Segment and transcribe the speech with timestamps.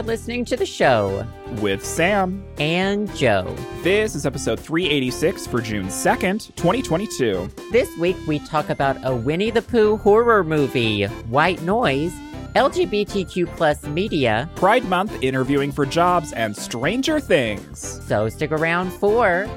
[0.00, 1.26] You're listening to the show
[1.60, 2.42] with Sam.
[2.58, 3.54] and Joe.
[3.82, 7.50] This is episode 386 for June 2nd, 2022.
[7.70, 12.14] This week we talk about a Winnie the Pooh horror movie, White Noise,
[12.54, 14.48] LGBTQ plus media.
[14.56, 17.78] Pride Month interviewing for jobs and Stranger Things.
[18.06, 19.50] So stick around for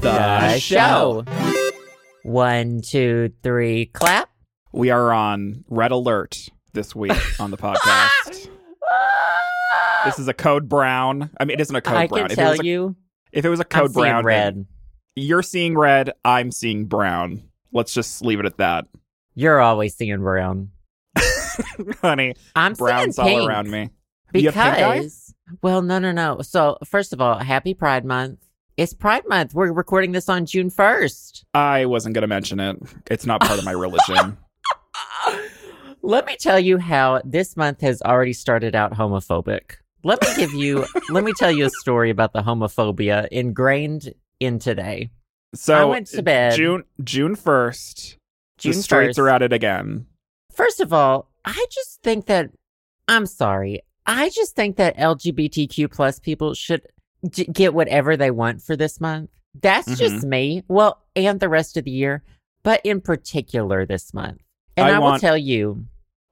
[0.00, 1.24] The, show.
[2.24, 4.28] One, two, three, clap.
[4.72, 8.23] We are on red alert this week on the podcast.
[10.04, 11.30] This is a code brown.
[11.38, 12.22] I mean, it isn't a code I brown.
[12.22, 12.96] can if, tell it was a, you,
[13.32, 14.66] if it was a I'm code seeing brown, red.
[15.16, 16.12] you're seeing red.
[16.24, 17.42] I'm seeing brown.
[17.72, 18.86] Let's just leave it at that.
[19.34, 20.70] You're always seeing brown.
[22.02, 23.90] Honey, I'm brown's seeing pink all around me.
[24.32, 24.94] You have pink eye?
[24.98, 26.40] because well, no, no, no.
[26.42, 28.40] So first of all, happy Pride Month.
[28.76, 29.54] It's Pride Month.
[29.54, 31.44] We're recording this on June first.
[31.54, 32.76] I wasn't going to mention it.
[33.10, 34.36] It's not part of my religion.
[36.02, 39.76] Let me tell you how this month has already started out homophobic.
[40.04, 44.58] Let me give you, let me tell you a story about the homophobia ingrained in
[44.58, 45.10] today.
[45.54, 46.54] So I went to bed.
[46.56, 48.18] June June first.
[48.58, 49.22] June the streets 1st.
[49.22, 50.06] are at it again.
[50.52, 52.50] First of all, I just think that,
[53.08, 56.82] I'm sorry, I just think that LGBTQ plus people should
[57.28, 59.30] d- get whatever they want for this month.
[59.60, 59.94] That's Mm-hmm.
[59.98, 60.62] just me.
[60.68, 62.22] Well, and the rest of the year,
[62.62, 64.40] but in particular this month.
[64.76, 65.86] And I I, will tell you,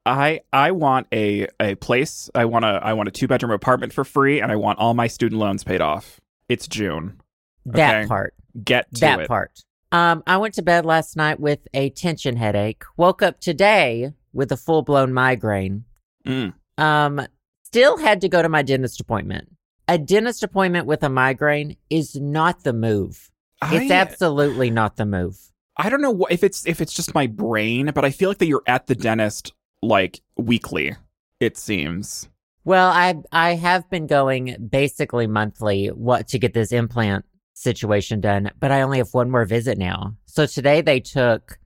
[0.05, 2.29] I I want a a place.
[2.35, 4.95] I want a I want a two bedroom apartment for free, and I want all
[4.95, 6.21] my student loans paid off.
[6.49, 7.21] It's June.
[7.67, 8.09] that Okay.
[8.09, 8.35] part.
[8.65, 9.29] Get to that it.
[9.29, 9.63] part.
[9.93, 12.83] Um, I went to bed last night with a tension headache.
[12.97, 15.85] Woke up today with a full blown migraine.
[16.27, 16.55] Mm.
[16.79, 17.27] Um,
[17.65, 19.49] still had to go to my dentist appointment.
[19.89, 23.31] A dentist appointment with a migraine is not the move.
[23.71, 25.39] It's absolutely not the move.
[25.77, 28.47] I don't know if it's if it's just my brain, but I feel like that
[28.47, 30.95] you're at the dentist like weekly.
[31.41, 32.29] It seems.
[32.65, 38.51] Well, I I have been going basically monthly what to get this implant situation done,
[38.61, 40.15] but I only have one more visit now.
[40.27, 41.59] So today they took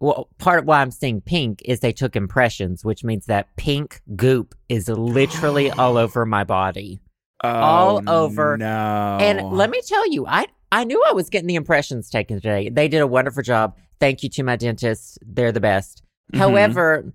[0.00, 4.00] well, part of why I'm seeing pink is they took impressions, which means that pink
[4.16, 7.00] goop is literally all over my body.
[7.42, 8.56] All Oh, over.
[8.56, 9.18] No.
[9.20, 12.70] And let me tell you, I I knew I was getting the impressions taken today.
[12.70, 13.76] They did a wonderful job.
[14.00, 15.18] Thank you to my dentist.
[15.24, 16.02] They're the best.
[16.32, 16.38] Mhm.
[16.38, 17.12] However,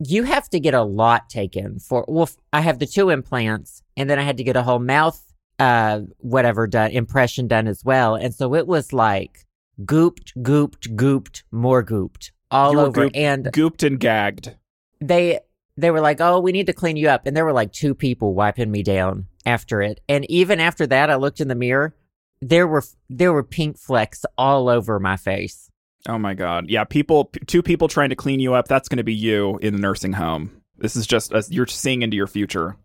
[0.00, 4.08] you have to get a lot taken for well, I have the two implants and
[4.08, 5.20] then I had to get a whole mouth
[5.58, 8.14] uh whatever done impression done as well.
[8.14, 9.46] And so it was like
[9.84, 14.56] gooped, gooped, gooped, more gooped all You over and gooped and gagged.
[15.00, 15.40] they
[15.76, 17.94] they were like, "Oh, we need to clean you up." And there were like two
[17.94, 20.00] people wiping me down after it.
[20.08, 21.94] And even after that, I looked in the mirror.
[22.40, 25.70] There were there were pink flecks all over my face.
[26.08, 26.68] Oh my god.
[26.68, 29.74] Yeah, people two people trying to clean you up, that's going to be you in
[29.74, 30.50] the nursing home.
[30.78, 32.76] This is just a, you're seeing into your future.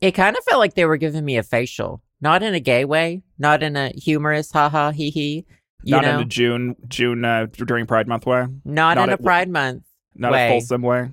[0.00, 2.84] It kind of felt like they were giving me a facial, not in a gay
[2.84, 5.44] way, not in a humorous ha ha he he,
[5.84, 9.12] not know, in a June June uh, during Pride Month way, not, not in a
[9.14, 9.82] at- Pride Month.
[10.14, 10.46] not Way.
[10.46, 11.10] a fulsome way.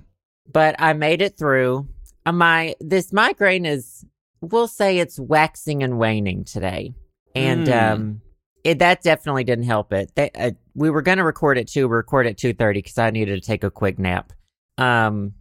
[0.52, 1.88] But I made it through.
[2.24, 4.04] Uh, My this migraine is,
[4.40, 6.94] we'll say, it's waxing and waning today,
[7.34, 7.92] and Mm.
[7.92, 8.20] um,
[8.66, 10.10] it that definitely didn't help it.
[10.16, 13.10] They, uh, we were going to record at two, record at two thirty because I
[13.10, 14.32] needed to take a quick nap,
[14.76, 15.34] um,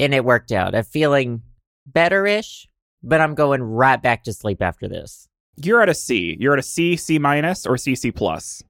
[0.00, 0.74] and it worked out.
[0.74, 1.42] I'm feeling
[1.86, 2.68] better-ish,
[3.00, 5.28] but I'm going right back to sleep after this.
[5.54, 6.36] You're at a C.
[6.40, 8.60] You're at a C, C minus, or C, C plus.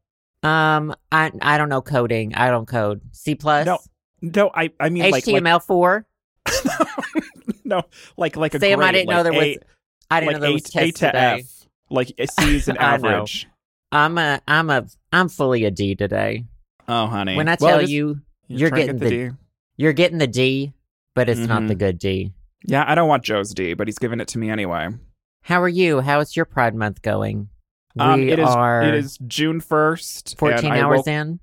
[0.42, 2.34] Um, I I don't know coding.
[2.34, 3.00] I don't code.
[3.12, 3.64] C plus.
[3.64, 3.78] No,
[4.20, 6.06] No, I I mean like HTML four.
[7.64, 7.84] no
[8.18, 9.44] like like a Sam, I didn't know like there was.
[9.44, 9.58] A,
[10.10, 11.40] I didn't like know there A, was A to today.
[11.40, 11.68] F.
[11.88, 12.82] Like C is an know.
[12.82, 13.48] average.
[13.94, 16.44] I'm a I'm a I'm fully a D today.
[16.88, 17.36] Oh, honey.
[17.36, 19.36] When I Well, tell just- you you're to getting get the-
[19.76, 20.72] you're getting the D,
[21.14, 21.68] but it's not Mhm.
[21.68, 22.32] the good D.
[22.64, 24.88] Yeah, I don't want Joe's D, but he's giving it to me anyway.
[25.42, 26.00] How are you?
[26.00, 27.48] How's your Pride Month going?
[27.98, 30.36] Um, we it is are it is June first.
[30.38, 31.40] 14 I hours woke, in.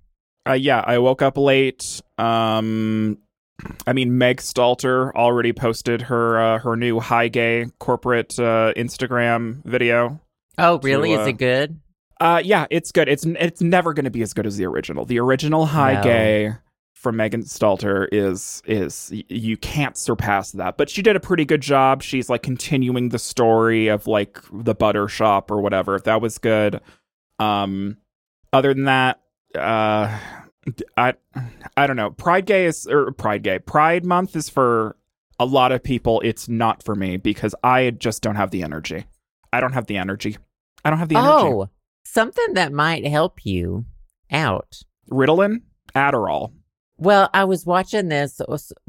[0.48, 2.02] Uh, yeah, I woke up late.
[2.18, 3.20] Um,
[3.86, 9.64] I mean, Meg Stalter already posted her uh, her new high gay corporate uh, Instagram
[9.66, 10.20] video.
[10.58, 11.14] Oh, really?
[11.16, 11.80] uh, Is it good?
[12.22, 13.10] Uh, yeah, it's good.
[13.10, 15.06] It's it's never going to be as good as the original.
[15.06, 16.04] The original high No.
[16.04, 16.54] gay
[16.94, 20.78] from Megan Stalter is is you can't surpass that.
[20.78, 22.04] But she did a pretty good job.
[22.04, 25.96] She's like continuing the story of like the butter shop or whatever.
[25.96, 26.80] If that was good.
[27.40, 27.98] Um,
[28.54, 29.20] other than that,
[29.56, 30.16] uh,
[30.96, 31.16] I
[31.76, 32.12] I don't know.
[32.12, 34.96] Pride Gay is or Pride Gay Pride Month is for
[35.40, 36.22] a lot of people.
[36.24, 39.06] It's not for me because I just don't have the energy.
[39.52, 40.38] I don't have the energy.
[40.86, 41.48] I don't have the energy.
[41.48, 41.70] Oh,
[42.04, 43.86] something that might help you
[44.32, 44.82] out.
[45.10, 45.62] Ritalin,
[45.96, 46.52] Adderall.
[46.98, 48.40] Well, I was watching this.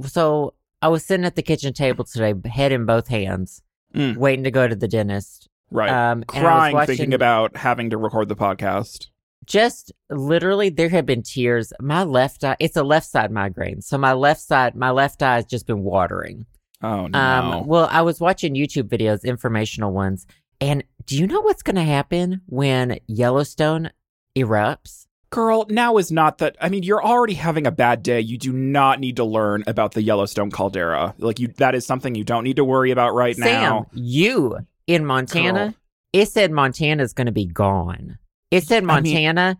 [0.06, 3.62] So I was sitting at the kitchen table today, head in both hands,
[3.94, 4.16] Mm.
[4.16, 5.48] waiting to go to the dentist.
[5.70, 5.90] Right.
[5.90, 9.06] Um, and I was Crying, watching- thinking about having to record the podcast.
[9.44, 13.98] just literally there have been tears my left eye it's a left side migraine so
[13.98, 16.46] my left side my left eye has just been watering
[16.80, 17.18] Oh no.
[17.18, 20.28] um well i was watching youtube videos informational ones
[20.62, 23.90] and do you know what's going to happen when yellowstone
[24.36, 26.58] erupts Girl, now is not that.
[26.60, 28.20] I mean, you're already having a bad day.
[28.20, 31.14] You do not need to learn about the Yellowstone caldera.
[31.16, 33.46] Like you, that is something you don't need to worry about right now.
[33.46, 33.86] sam now.
[33.94, 35.74] you in montana Girl.
[36.12, 38.18] it said montana's going to be gone
[38.50, 39.58] it said I mean- montana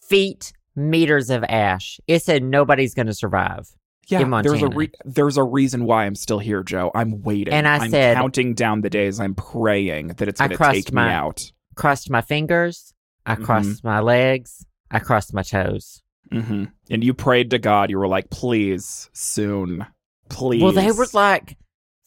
[0.00, 3.68] feet meters of ash it said nobody's going to survive
[4.06, 6.90] Yeah, there's a re- there's a reason why I'm still here, Joe.
[6.94, 7.52] I'm waiting.
[7.52, 9.18] And I I'm said- counting down the days.
[9.18, 11.52] I'm praying that it's going to take my- me out.
[11.74, 12.94] crossed my fingers,
[13.26, 13.44] I Mm-hmm.
[13.44, 16.02] crossed my legs, I crossed my toes.
[16.30, 17.90] hmm And you prayed to God.
[17.90, 19.86] You were like, "Please, soon,
[20.28, 21.56] please." Well, they were like,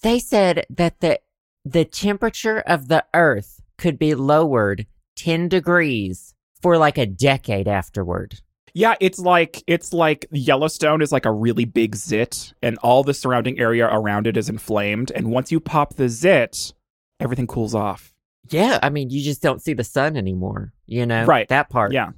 [0.01, 1.19] they said that the
[1.65, 8.39] the temperature of the Earth could be lowered ten degrees for like a decade afterward.
[8.74, 13.13] Yeah, it's like it's like Yellowstone is like a really big zit, and all the
[13.13, 15.12] surrounding area around it is inflamed.
[15.12, 16.74] And once you pop the zit,
[17.19, 18.13] everything cools off.
[18.50, 20.74] Yeah, I mean, you just don't see the sun anymore.
[20.88, 21.48] You know, Right.
[21.50, 21.92] That part.
[21.94, 22.12] Yeah.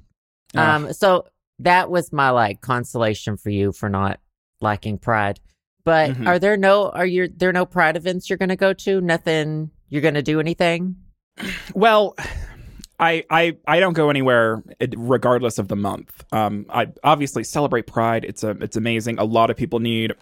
[0.54, 0.92] Um.
[0.92, 1.26] So
[1.58, 4.20] that was my like consolation for you for not
[4.60, 5.40] liking Pride.
[5.84, 6.26] But Mhm.
[6.28, 9.00] are there no are you there no Pride events you're gonna go to?
[9.00, 9.70] Nothing.
[9.88, 10.96] You're gonna do anything?
[11.74, 12.14] Well,
[13.02, 16.24] I I I don't go anywhere eh, regardless of the month.
[16.32, 18.24] Um, I obviously celebrate Pride.
[18.24, 19.18] It's a it's amazing.
[19.18, 20.14] A lot of people need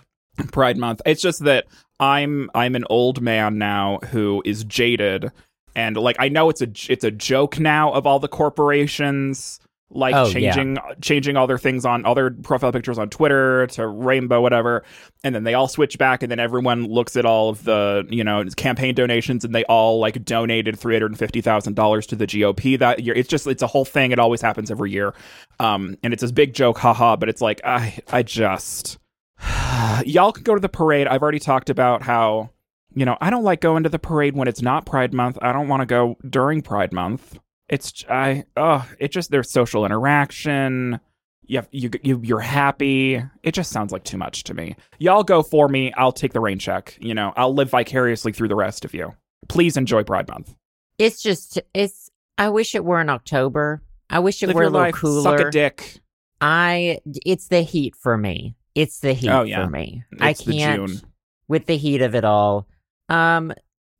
[0.51, 1.03] Pride Month.
[1.05, 1.67] It's just that
[2.01, 5.31] I'm I'm an old man now who is jaded,
[5.77, 9.61] and like I know it's a it's a joke now of all the corporations
[9.93, 10.55] like Oh, yeah.
[10.55, 14.85] changing changing all their things on all their profile pictures on Twitter to rainbow whatever.
[15.25, 18.23] And then they all switch back and then everyone looks at all of the you
[18.23, 23.15] know campaign donations and they all like donated $350,000 to the GOP that year.
[23.15, 24.13] It's just it's a whole thing.
[24.13, 25.13] It always happens every year.
[25.59, 28.99] Um and it's this big joke haha but it's like I I just
[30.05, 31.07] y'all can go to the parade.
[31.07, 32.51] I've already talked about how
[32.95, 35.39] you know I don't like going to the parade when it's not Pride month.
[35.43, 37.39] I don't want to go during Pride month
[37.71, 41.01] it's I oh it just there's social interaction
[41.47, 45.23] you, have, you you you're happy it just sounds like too much to me y'all
[45.25, 48.57] go for me I'll take the rain check you know I'll live vicariously through the
[48.57, 49.15] rest of you
[49.49, 50.55] please enjoy Pride Month
[50.99, 53.83] It's just it's I wish it were in October.
[54.09, 55.23] I wish it live were a little life cooler.
[55.23, 56.01] suck a dick
[56.41, 58.55] I it's the heat for me.
[58.75, 59.65] It's the heat Oh, yeah.
[59.65, 60.05] for me.
[60.13, 61.01] it's I can't June
[61.49, 62.67] with the heat of it all.
[63.09, 63.53] Um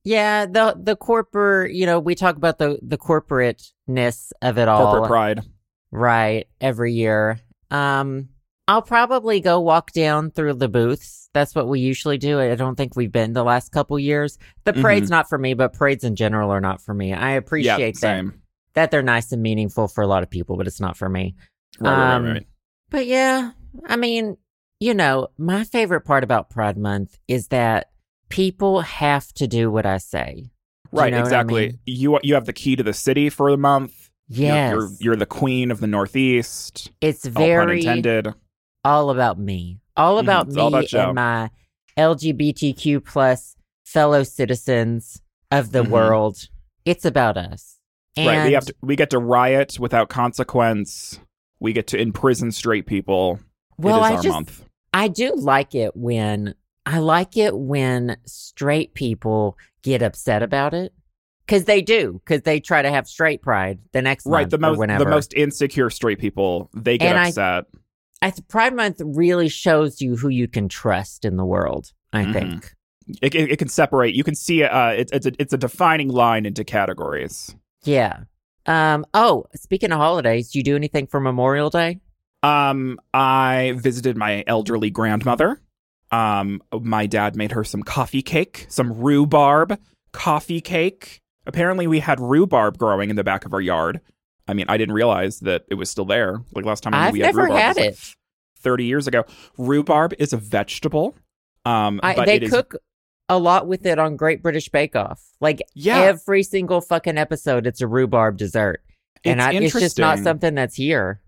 [0.05, 4.87] yeah, the the corporate, you know, we talk about the the corporateness of it all.
[4.87, 5.43] corporate pride
[5.93, 7.41] Right, every year.
[7.71, 8.29] Um
[8.69, 11.29] I'll probably go walk down through the booths.
[11.35, 12.39] That's what we usually do.
[12.39, 14.39] I don't think we've been the last couple years.
[14.65, 17.13] The parade's not for me, but parades in general are not for me.
[17.13, 18.25] I yeah appreciate that
[18.75, 21.35] that they're nice and meaningful for a lot of people, but it's not for me.
[21.81, 22.47] right, right, Um, right, right.
[22.91, 23.53] But yeah,
[23.87, 24.37] I mean,
[24.79, 27.90] you know, my favorite part about Pride Month is that
[28.31, 30.35] people have to do what I say.
[30.35, 30.51] Do you
[30.93, 31.79] right know what I exactly mean?
[31.87, 35.27] you you have the key to the city for the month Yes, you're, you're the
[35.27, 38.33] queen of the northeast it's all very intended
[38.85, 41.51] all about me, all Mhm, about it's me all about and my
[41.99, 45.21] LGBTQ plus fellow citizens
[45.51, 45.91] of the Mhm.
[45.91, 46.49] world.
[46.85, 47.77] It's about us.
[48.17, 51.21] And right we have to, we get to riot without consequence
[51.61, 53.39] we get to imprison straight people
[53.79, 56.55] well, I just month I do like it when
[56.87, 60.93] I like it when straight people get upset about it
[61.47, 64.61] because they do because they try to have straight pride the next right the or
[64.61, 65.05] most whenever.
[65.05, 67.65] the most insecure straight people they get And upset
[68.23, 71.93] I th- Pride Month really shows you who you can trust in the world.
[72.13, 72.33] I Mhm.
[72.35, 72.75] think.
[73.23, 76.09] it, it, it can separate you can see uh it's it's a, it's a defining
[76.09, 78.21] line into categories Yeah.
[78.67, 79.07] Um.
[79.15, 82.01] Oh, speaking of holidays, do you do anything for Memorial Day?
[82.43, 85.61] um i visited my elderly grandmother
[86.11, 89.79] um my dad made her some coffee cake some rhubarb
[90.13, 91.21] coffee cake.
[91.47, 94.01] Apparently we had rhubarb growing in the back of our yard.
[94.49, 96.41] I mean i didn't realize that it was still there.
[96.53, 98.15] Like last time I knew I've we had never rhubarb had was, like, it.
[98.59, 99.25] 30 years ago.
[99.57, 101.15] Rhubarb is a vegetable
[101.65, 102.77] um I, but they it is cook
[103.29, 105.23] a lot with it on Great British Bake Off.
[105.41, 106.01] Like yeah.
[106.01, 108.83] every single fucking episode, it's a rhubarb dessert,
[109.25, 111.21] and it's I, it's just not something that's here.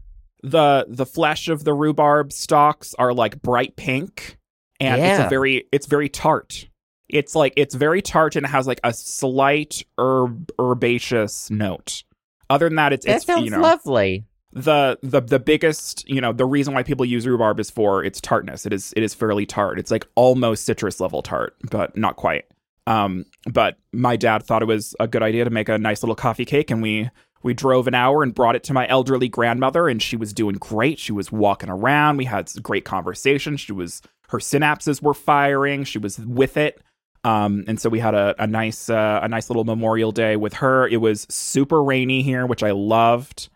[0.43, 4.37] the the flesh of the rhubarb stalks are like bright pink
[4.83, 5.27] and it's Yeah.
[5.27, 6.69] a very it's very tart
[7.09, 12.05] it's like it's very tart and it has like a slight herb herbaceous note
[12.51, 14.25] other than that it's That it's sounds you know lovely.
[14.53, 18.21] the the the biggest you know the reason why people use rhubarb is for its
[18.21, 22.17] tartness it is it is fairly tart it's like almost citrus level tart but not
[22.17, 22.45] quite
[22.87, 26.17] Um, but my dad thought it was a good idea to make a nice little
[26.17, 27.11] coffee cake, and we
[27.45, 30.57] we drove an hour and brought it to my elderly grandmother, and she was doing
[30.57, 30.99] great.
[30.99, 32.17] She was walking around.
[32.17, 33.57] We had great conversation.
[33.57, 35.85] She was her synapses were firing.
[35.85, 36.81] She was with it.
[37.23, 40.55] Um, and so we had a, a nice uh, a nice little Memorial Day with
[40.55, 40.89] her.
[40.89, 43.49] It was super rainy here, which I loved.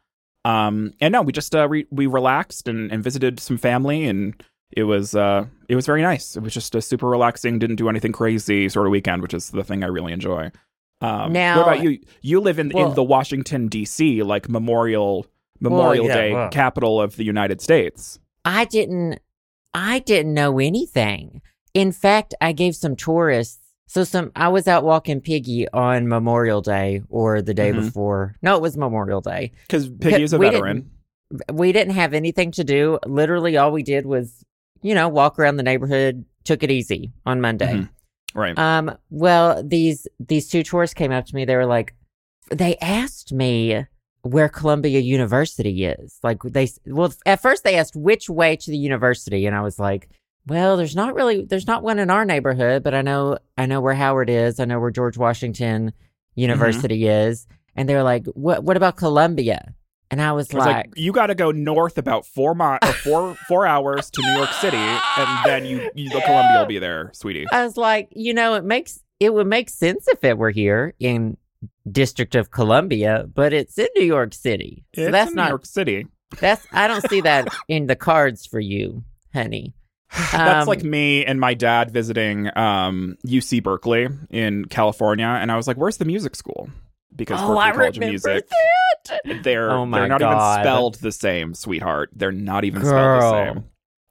[0.45, 4.41] Um, and no, we just uh, re- we relaxed and, and visited some family, and
[4.71, 6.37] it was uh, it was very nice.
[6.37, 9.51] It was just a super relaxing, didn't do anything crazy sort of weekend, which is
[9.51, 10.53] the thing I really enjoy.
[11.01, 11.99] Um, Now- what about you?
[12.23, 14.23] You live in Well- in the Washington D.C.
[14.23, 15.27] like Memorial
[15.59, 16.51] Memorial yeah, Day well.
[16.51, 18.21] capital of the United States.
[18.45, 19.19] I didn't
[19.77, 21.43] I didn't know anything.
[21.75, 26.61] In fact, I gave some tourists so some I was out walking Piggy on Memorial
[26.61, 27.85] Day or the day Mhm.
[27.85, 28.35] before.
[28.43, 29.53] No, it was Memorial Day.
[29.69, 30.91] Because Piggy is a we veteran.
[31.53, 32.99] We didn't have anything to do.
[33.07, 34.45] Literally all we did was,
[34.83, 37.75] you know, walk around the neighborhood, took it easy on Monday.
[37.75, 37.89] Mhm.
[38.35, 38.59] Right.
[38.59, 41.45] Um, well, these these two tourists came up to me.
[41.45, 41.95] They were like,
[42.51, 43.85] they asked me
[44.27, 46.19] where Columbia University is.
[46.23, 49.79] Like they, well, at first they asked which way to the university, and I was
[49.79, 50.09] like,
[50.47, 53.81] well, there's not really, there's not one in our neighborhood, but I know, I know
[53.81, 54.61] where Howard is.
[54.61, 56.41] I know where George Washington mm-hmm.
[56.41, 57.47] University is.
[57.75, 59.75] And they were like, what, what about Columbia?
[60.09, 62.79] And I was, I was like, like, you got to go north about four mi-
[62.81, 66.67] or four four hours to New York City, and then you, you the Columbia will
[66.67, 67.45] be there, sweetie.
[67.51, 70.95] I was like, you know, it makes it would make sense if it were here
[71.01, 71.37] in
[71.91, 74.85] District of Columbia, but it's in New York City.
[74.95, 76.07] So It's that's in not New York City.
[76.41, 79.75] that's I don't see that in the cards for you, honey.
[80.13, 85.57] That's Um, like me and my dad visiting um, UC Berkeley in California, and I
[85.57, 86.71] was like, "Where's the music school?"
[87.15, 88.49] Because Oh, Berkeley I College of remember Music,
[89.09, 89.43] that.
[89.43, 90.33] they're Oh they're not God.
[90.61, 92.11] even spelled the same, sweetheart.
[92.15, 93.21] They're not even Girl.
[93.21, 93.65] spelled the same.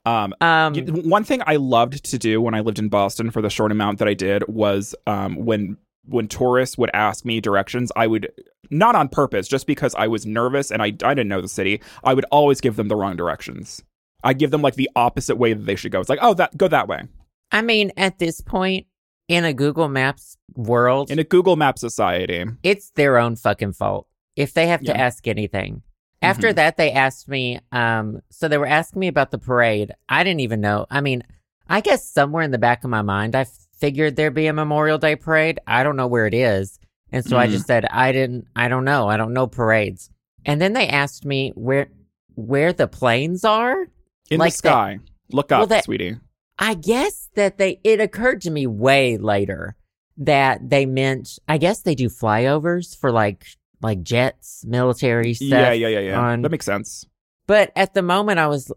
[0.08, 3.50] Um, Um, One thing I loved to do when I lived in Boston for the
[3.50, 8.08] short amount that I did was um, when when tourists would ask me directions, I
[8.08, 8.32] would
[8.70, 11.82] not on purpose, just because I was nervous and I, I didn't know the city.
[12.04, 13.82] I would always give them the wrong directions.
[14.24, 16.00] I give them like the opposite way that they should go.
[16.00, 17.04] It's like, oh, that go that way.
[17.52, 18.88] I mean, at this point
[19.28, 24.08] in a Google Maps world, In a Google Map society, it's their own fucking fault
[24.36, 24.94] if they have to Yeah.
[24.94, 25.02] Mm-hmm.
[25.02, 25.82] ask anything.
[26.22, 27.60] After that, they asked me.
[27.72, 29.92] Um, so they were asking me about the parade.
[30.10, 30.88] I didn't even know.
[30.90, 31.22] I mean,
[31.70, 33.46] I guess somewhere in the back of my mind, I
[33.80, 35.60] figured there'd be a Memorial Day parade.
[35.68, 36.80] I don't know where it is,
[37.12, 37.52] and so I Mhm.
[37.52, 38.48] just said I didn't.
[38.56, 39.08] I don't know.
[39.08, 40.10] I don't know parades.
[40.46, 41.88] And then they asked me where
[42.36, 43.88] where the planes are.
[44.32, 45.00] in Like the sky,
[45.32, 46.18] look up, Well, that- sweetie.
[46.58, 49.76] I guess that they, it occurred to me way later
[50.18, 53.46] that they meant, I guess they do flyovers for like,
[53.82, 55.48] like jets, military stuff.
[55.50, 56.20] Yeah, yeah, yeah, yeah.
[56.20, 57.06] on- that makes sense.
[57.46, 58.72] But at the moment I was,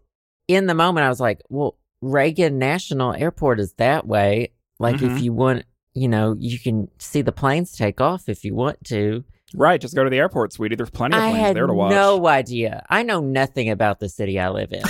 [0.49, 4.51] in the moment I was like, well, Reagan National Airport is that way.
[4.79, 5.23] Like if Mhm.
[5.23, 9.25] you want, you know, you can see the planes take off if you want to.
[9.55, 10.77] Right, just go to the airport, sweetie.
[10.77, 11.91] There's plenty of planes there to watch.
[11.91, 12.85] no idea.
[12.91, 14.83] I know nothing about the city I live in.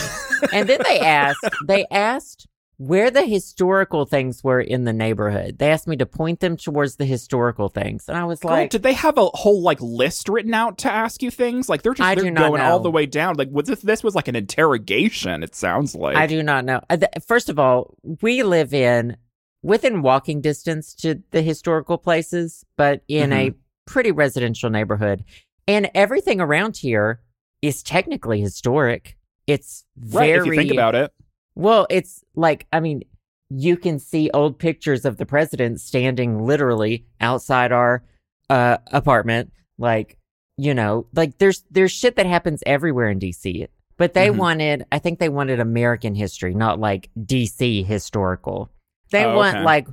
[0.52, 5.58] and then they asked, they asked where the historical things were in the neighborhood.
[5.58, 8.70] They asked me to point them towards the historical things, and I was Girl, like,
[8.70, 11.68] did they have a whole like list written out to ask you things?
[11.68, 13.36] Like they're just I they're going all the way down.
[13.36, 15.42] Like was this this was like an interrogation?
[15.42, 16.16] It sounds like.
[16.16, 16.80] I do not know.
[16.90, 19.16] Uh, First of all, we live in
[19.62, 23.58] within walking distance to the historical places, but in a Mm-hmm.
[23.86, 25.24] pretty residential neighborhood,
[25.66, 27.20] and everything around here
[27.62, 29.16] is technically historic.
[29.46, 31.12] It's Right, very if you think about it.
[31.54, 33.02] Well, it's like, I mean,
[33.50, 38.04] you can see old pictures of the president standing literally outside our
[38.50, 39.52] uh, apartment.
[39.78, 40.18] Like,
[40.56, 43.66] you know, like there's there's shit that happens everywhere in DC.
[43.96, 44.36] But they Mhm.
[44.36, 48.70] wanted, I think they wanted American history, not like DC historical.
[49.10, 49.64] They Oh, want okay.
[49.64, 49.88] like,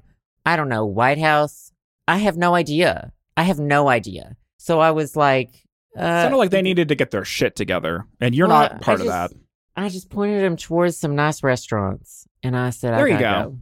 [0.46, 1.72] I don't know, White House.
[2.08, 3.12] I have no idea.
[3.38, 4.36] I have no idea.
[4.58, 5.50] So I was like,
[5.98, 9.00] uh, sounded like they needed to get their shit together, and you're well, not part
[9.00, 9.32] I of that.
[9.78, 13.50] I just pointed him towards some nice restaurants, and I said, There I you gotta
[13.50, 13.58] go.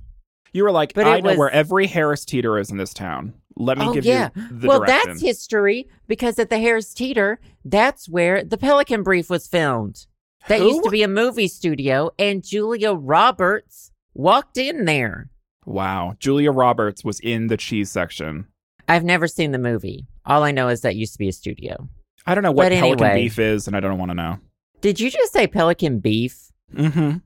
[0.51, 3.33] You were like, But I know was- where every Harris Teeter is in this town.
[3.55, 4.29] Let me Oh, give yeah.
[4.35, 5.09] you the well, direction.
[5.09, 10.07] that's history because at the Harris Teeter, that's where the Pelican Brief was filmed.
[10.47, 10.69] That Who?
[10.69, 15.29] used to be a movie studio, and Julia Roberts walked in there.
[15.65, 18.47] Wow, Julia Roberts was in the cheese section.
[18.87, 20.07] I've never seen the movie.
[20.25, 21.87] All I know is that used to be a studio.
[22.25, 23.23] I don't know what But Pelican anyway.
[23.23, 24.39] beef is, and I don't want to know.
[24.81, 26.51] Did you just say Pelican Beef?
[26.73, 27.17] Mm-hmm.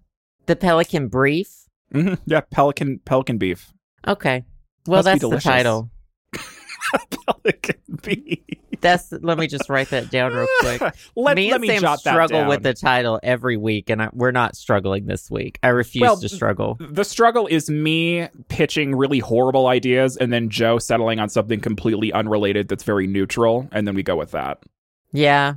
[0.46, 1.50] The Pelican Brief?
[1.94, 2.15] Mm-hmm.
[2.25, 3.72] Yeah, Pelican Pelican beef.
[4.08, 4.44] Okay.
[4.86, 5.89] Well, Must that's the title.
[7.44, 8.39] Pelican beef.
[8.81, 10.81] That's let me just write that down real quick.
[11.15, 14.01] let, me let and me Sam jot that struggle with the title every week, and
[14.01, 15.60] I, we're not struggling this week.
[15.63, 16.77] I refuse Well, to struggle.
[16.79, 22.12] the struggle is me pitching really horrible ideas and then Joe settling on something completely
[22.13, 24.63] unrelated that's very neutral, and then we go with that.
[25.12, 25.55] Yeah,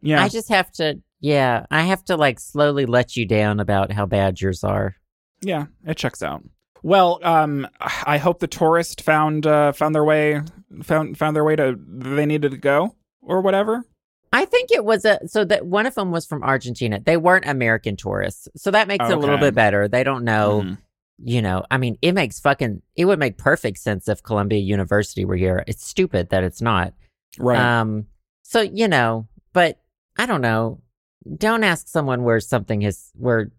[0.00, 0.22] Yeah.
[0.22, 1.00] I just have to.
[1.20, 4.96] Yeah, I have to like slowly let you down about how bad yours are.
[5.40, 6.42] Yeah, it checks out.
[6.84, 10.40] Well, um, I hope the tourist found uh, found their way
[10.82, 13.84] found found their way to they needed to go or whatever.
[14.32, 16.98] I think it was a so that one of them was from Argentina.
[17.00, 19.88] They weren't American tourists, so that makes it a little bit better.
[19.88, 20.78] They don't know, Mhm.
[21.22, 21.64] you know.
[21.70, 25.64] I mean, it makes fucking it would make perfect sense if Columbia University were here.
[25.66, 26.94] It's stupid that it's not.
[27.38, 27.58] Right.
[27.58, 28.06] Um,
[28.42, 29.78] so you know, but
[30.16, 30.80] I don't know.
[31.36, 33.50] Don't ask someone where something is where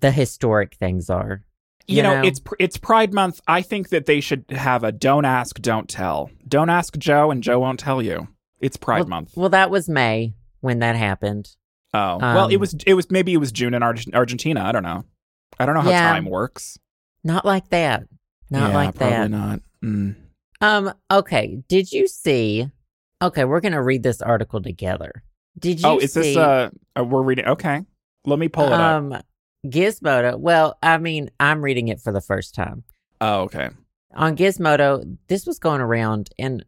[0.00, 1.44] the historic things are.
[1.86, 2.28] You, you know, know?
[2.28, 3.40] it's it's Pride Month.
[3.46, 6.30] I think that they should have a don't ask, don't tell.
[6.46, 8.28] Don't ask Joe, and Joe won't tell you.
[8.60, 9.32] It's Pride Month.
[9.36, 11.48] Well, that was May when that happened.
[11.94, 14.62] Oh, well, it um, was it was maybe it was June in Arg- Argentina.
[14.64, 15.04] I don't know.
[15.58, 16.12] I don't know how Yeah.
[16.12, 16.78] time works.
[17.24, 18.04] Not like that.
[18.50, 19.30] Not yeah, like probably that.
[19.30, 19.60] not.
[19.84, 20.16] Mm.
[20.60, 20.94] Um.
[21.10, 21.62] Okay.
[21.68, 22.70] Did you see?
[23.20, 25.22] Okay, we're gonna read this article together.
[25.58, 25.88] Did you?
[25.88, 27.04] Oh, is this see, uh, uh?
[27.04, 27.46] We're reading.
[27.46, 27.82] Okay,
[28.24, 29.24] let me pull it up.
[29.66, 30.38] Gizmodo?
[30.38, 32.84] Well, I mean, I'm reading it for the first time
[33.20, 33.70] Oh, okay.
[34.14, 35.16] on Gizmodo.
[35.28, 36.64] This was going around, and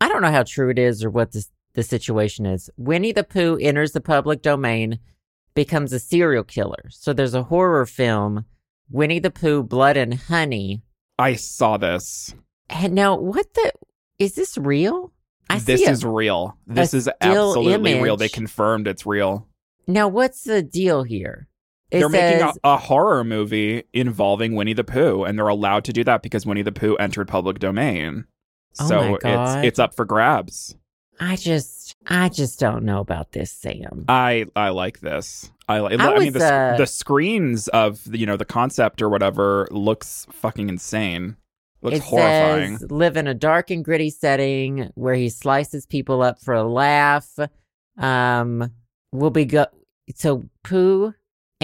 [0.00, 2.70] I don't know how true it is or what this the situation is.
[2.76, 5.00] Winnie the Pooh enters the public domain,
[5.54, 6.84] becomes a serial killer.
[6.90, 8.44] So there's a horror film,
[8.90, 10.82] Winnie the Pooh: Blood and Honey.
[11.18, 12.34] I saw this.
[12.70, 13.72] And now, what the
[14.20, 15.12] is this real?
[15.50, 16.56] I this see a- is real.
[16.66, 18.16] This is absolutely real.
[18.16, 19.48] They confirmed it's real.
[19.88, 21.48] Now, what's the deal here?
[21.98, 26.04] They're making a, a horror movie involving Winnie the Pooh, and they're allowed to do
[26.04, 28.26] that because Winnie the Pooh entered public domain.
[28.80, 30.76] Oh So it's it's up for grabs.
[31.20, 34.04] I just, I just don't know about this, Sam.
[34.08, 35.50] I I like this.
[35.68, 35.76] I.
[35.76, 39.68] I I, mean, the, uh, the screens of the, you know the concept or whatever
[39.70, 41.36] looks fucking insane.
[41.82, 42.78] Looks it horrifying.
[42.78, 46.64] says live in a dark and gritty setting where he slices people up for a
[46.64, 47.38] laugh.
[47.96, 48.72] Um,
[49.12, 49.66] will be go
[50.14, 51.14] so Pooh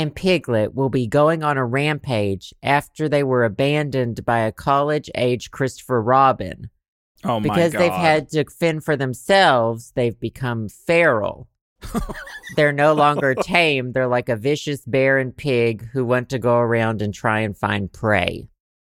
[0.01, 5.51] and Piglet will be going on a rampage after they were abandoned by a college-age
[5.51, 6.71] Christopher Robin.
[7.25, 11.49] oh my because they've had to fend for themselves, they've become feral.
[12.57, 13.93] They're no longer tame.
[13.93, 17.57] They're like a vicious bear and pig who want to go around and try and
[17.57, 18.49] find prey.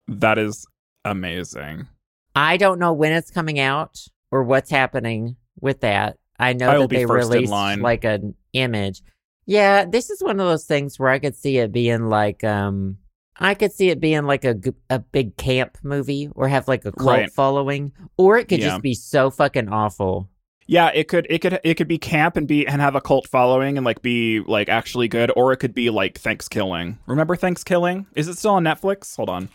[0.07, 0.65] that is
[1.05, 1.87] amazing.
[2.35, 3.99] I don't know when it's coming out
[4.31, 6.17] or what's happening with that.
[6.39, 9.01] I know I that they released like an image.
[9.49, 12.97] Yeah, this is one of those things where I could see it being like um
[13.41, 14.55] I could see it being like a
[14.91, 17.31] a big camp movie or have like a cult Right.
[17.31, 18.67] following or it could Yeah.
[18.69, 20.29] just be so fucking awful.
[20.67, 23.27] Yeah, it could it could it could be camp and be and have a cult
[23.27, 26.99] following and like be like actually good, or it could be like Thanksgiving.
[27.07, 28.05] Remember Thanksgiving?
[28.15, 29.15] Is it still on Netflix?
[29.15, 29.49] Hold on.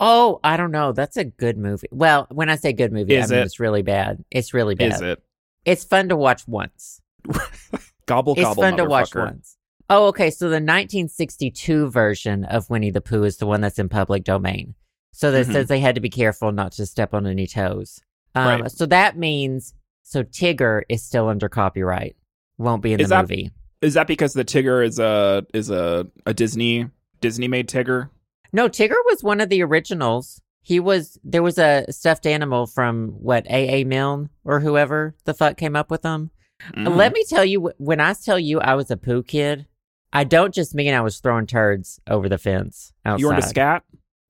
[0.00, 0.90] Oh, I don't know.
[0.90, 1.86] That's a good movie.
[1.92, 3.46] Well, when I say good movie, Is I mean it?
[3.46, 4.24] it's really bad.
[4.32, 4.92] It's really bad.
[4.94, 5.22] Is it
[5.64, 7.00] It's fun to watch once.
[8.06, 8.62] gobble It's gobble?
[8.62, 9.56] fun to watch once.
[9.88, 10.30] Oh, okay.
[10.30, 14.74] So the 1962 version of Winnie the Pooh is the one that's in public domain.
[15.12, 15.52] So that Mhm.
[15.52, 18.00] says they had to be careful not to step on any toes.
[18.34, 18.70] Um, Right.
[18.70, 22.16] So that means so Tigger is still under copyright.
[22.58, 23.50] Won't be in Is the that- movie.
[23.82, 26.88] Is that because the Tigger is a is a a Disney
[27.20, 28.10] Disney made Tigger?
[28.52, 30.40] No, Tigger was one of the originals.
[30.62, 33.80] He was there was a stuffed animal from what A.
[33.82, 33.84] A.
[33.84, 36.30] Milne or whoever the fuck came up with them.
[36.74, 36.96] Mhm.
[36.96, 39.66] Let me tell you, when I tell you I was a poo kid,
[40.12, 43.20] I don't just mean I was throwing turds over the fence outside.
[43.20, 43.82] you were into scat.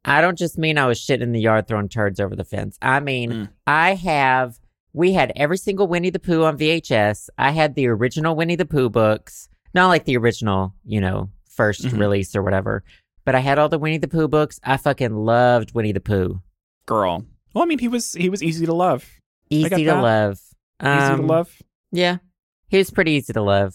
[0.04, 2.78] I don't just mean I was shitting in the yard throwing turds over the fence.
[2.82, 3.48] I mean, Mm.
[3.66, 4.58] I have,
[4.92, 7.28] we had every single Winnie the Pooh on VHS.
[7.38, 11.86] I had the original Winnie the Pooh books, not like the original, you know, 1st
[11.86, 11.98] Mhm.
[11.98, 12.84] release or whatever,
[13.24, 14.60] but I had all the Winnie the Pooh books.
[14.62, 16.40] I fucking loved Winnie the Pooh.
[16.86, 17.24] Girl.
[17.54, 19.08] Well, I mean, he was he was easy to love.
[19.50, 20.02] Easy to that.
[20.02, 20.40] love.
[20.82, 21.62] Easy to Um, love.
[21.96, 22.18] Yeah.
[22.68, 23.74] He was pretty easy to love.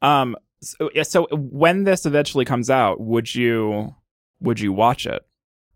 [0.00, 0.36] Um.
[0.62, 3.94] So, so when this eventually comes out, would you
[4.40, 5.22] would you watch it?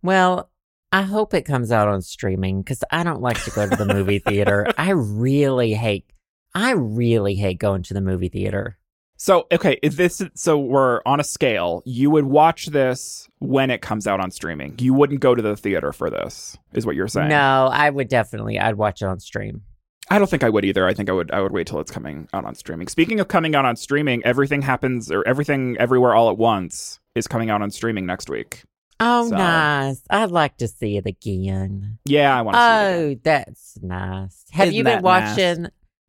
[0.03, 0.51] Well,
[0.93, 3.93] I hope it comes out on streaming because I don't like to go to the
[3.93, 4.67] movie theater.
[4.79, 6.11] I really hate,
[6.55, 8.79] I really hate going to the movie theater.
[9.17, 11.83] So okay, if this so we're on a scale.
[11.87, 14.75] You would watch this when it comes out on streaming.
[14.79, 17.29] You wouldn't go to the theater for this, is what you're saying?
[17.29, 19.63] No, I would definitely, I'd watch it on stream.
[20.11, 20.87] I don't think I would either.
[20.87, 22.89] I think I would I would wait till it's coming out on streaming.
[22.89, 27.27] Speaking of coming out on streaming, everything happens or everything everywhere all at once is
[27.27, 28.63] coming out on streaming next week.
[29.01, 30.01] Oh, So- nice.
[30.09, 31.99] I'd like to see it again.
[32.07, 33.17] Yeah, I want to see it.
[33.17, 34.45] Oh, that's nice.
[34.53, 35.37] Have Isn't you been that nice?
[35.37, 35.67] watching?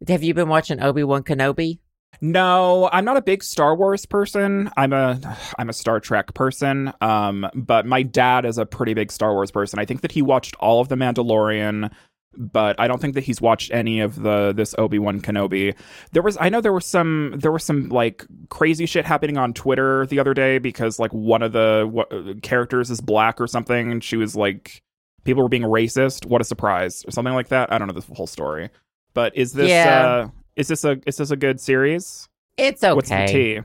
[0.08, 1.80] Have you been watching Obi Wan Kenobi?
[2.22, 4.72] No, I'm not a big Star Wars person.
[4.78, 5.20] I'm a
[5.60, 6.92] I'm a Star Trek person.
[7.02, 9.78] Um, but my dad is a pretty big Star Wars person.
[9.80, 11.92] I think that he watched all of The Mandalorian,
[12.38, 15.76] but I don't think that he's watched any of the this Obi Wan Kenobi.
[16.12, 19.54] There was I know there was some there was some like crazy shit happening on
[19.54, 23.92] Twitter the other day because like one of the what, characters is black or something,
[23.92, 24.82] and she was like
[25.24, 26.26] people were being racist.
[26.26, 27.72] What a surprise or something like that.
[27.72, 28.70] I don't know the whole story,
[29.14, 30.06] but is this Yeah.
[30.06, 32.28] uh, is this a is this a good series?
[32.58, 32.94] It's okay.
[32.94, 33.60] What's the T?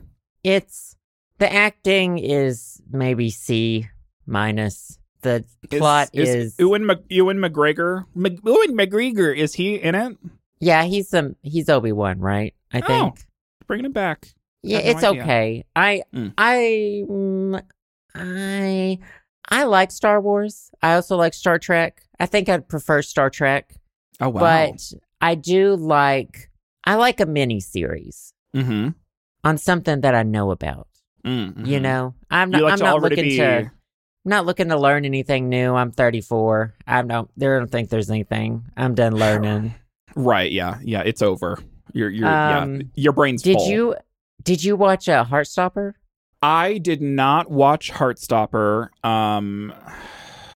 [0.45, 0.97] It's
[1.39, 3.89] the acting is maybe C
[4.27, 4.99] minus.
[5.23, 8.05] The plot is, Ewan, Mc, Ewan McGregor.
[8.15, 10.17] Mc, Ewan McGregor is he in it?
[10.61, 12.55] yeah, he's some he's Obi Wan, right?
[12.73, 13.21] I Oh, think.
[13.67, 14.29] Bringing him back.
[14.63, 15.23] Yeah, no it's idea.
[15.23, 15.65] okay.
[15.75, 16.33] I Mm.
[16.39, 17.63] I mm,
[18.15, 18.99] I
[19.49, 20.71] I like Star Wars.
[20.83, 22.03] I also like Star Trek.
[22.21, 23.75] I think I'd prefer Star Trek,
[24.21, 24.41] Oh wow.
[24.41, 26.51] but I do like
[26.85, 28.91] I like a mini series mm-hmm.
[29.45, 30.89] on something that I know about.
[31.25, 33.37] mm You know, I'm not like I'm not looking be.
[33.39, 33.71] to
[34.25, 35.75] I'm not looking to learn anything new.
[35.75, 36.75] I'm 34.
[36.87, 38.65] I don't there don't think there's anything.
[38.77, 39.75] I'm done learning.
[40.15, 40.53] Right.
[40.53, 40.79] Yeah.
[40.83, 41.03] Yeah.
[41.05, 41.59] It's over.
[41.93, 42.83] Your your Um, yeah.
[42.95, 43.69] Your brain's Did full.
[43.69, 43.97] you
[44.45, 45.95] did you watch uh, Heartstopper?
[46.41, 48.89] I did not watch Heartstopper.
[49.05, 49.73] Um.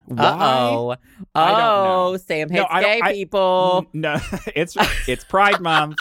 [0.07, 0.39] Why?
[0.39, 0.97] Oh.
[1.35, 1.63] I.
[1.63, 3.87] Oh, Sam hates I don't- gay I- people.
[3.95, 4.17] No,
[4.55, 4.77] it's
[5.09, 5.97] it's Pride Month.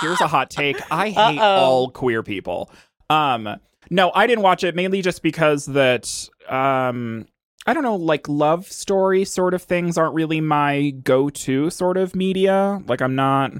[0.00, 0.80] Here's a hot take.
[0.92, 1.44] I hate Uh-oh.
[1.60, 2.70] all queer people.
[3.10, 3.48] Um,
[3.92, 7.26] no, I didn't watch it mainly just because that um,
[7.66, 12.16] I don't know, like love story sort of things aren't really my go-to sort of
[12.16, 12.80] media.
[12.86, 13.52] Like I'm not,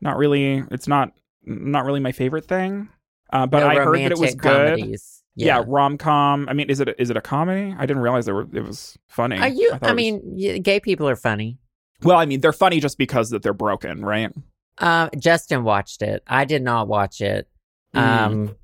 [0.00, 0.64] not really.
[0.70, 1.12] It's not
[1.44, 2.88] not really my favorite thing.
[3.32, 4.68] Uh, but No I heard that it was romantic good.
[4.78, 5.22] comedies.
[5.34, 5.64] Yeah, Yeah.
[5.66, 6.48] rom com.
[6.48, 7.74] I mean, is it is it a comedy?
[7.78, 9.38] I didn't realize there were, it was funny.
[9.38, 9.70] Are you?
[9.72, 11.58] thought I, it was- mean, gay people are funny.
[12.02, 14.32] well, I mean, they're funny just because that they're broken, right?
[14.78, 16.22] Um, Justin watched it.
[16.26, 17.48] I did not watch it.
[17.94, 18.00] Mm.
[18.00, 18.56] Um,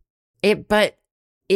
[0.42, 0.96] it, but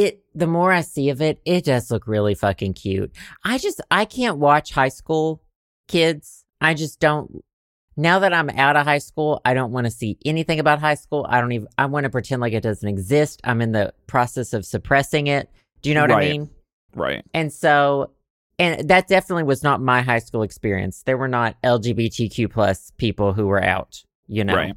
[0.04, 0.24] it.
[0.34, 3.12] The more I see of it, it does look really fucking cute.
[3.44, 5.42] I just, I can't watch high school
[5.88, 6.44] kids.
[6.60, 7.42] I just don't.
[7.98, 10.96] Now that I'm out of high school, I don't want to see anything about high
[10.96, 11.26] school.
[11.28, 11.68] I don't even.
[11.78, 13.40] I want to pretend like it doesn't exist.
[13.44, 15.50] I'm in the process of suppressing it.
[15.80, 16.50] Do you know what I mean?
[16.94, 17.24] Right.
[17.32, 18.10] And so,
[18.58, 21.02] and that definitely was not my high school experience.
[21.04, 24.02] There were not LGBTQ plus people who were out.
[24.26, 24.74] You know, Right.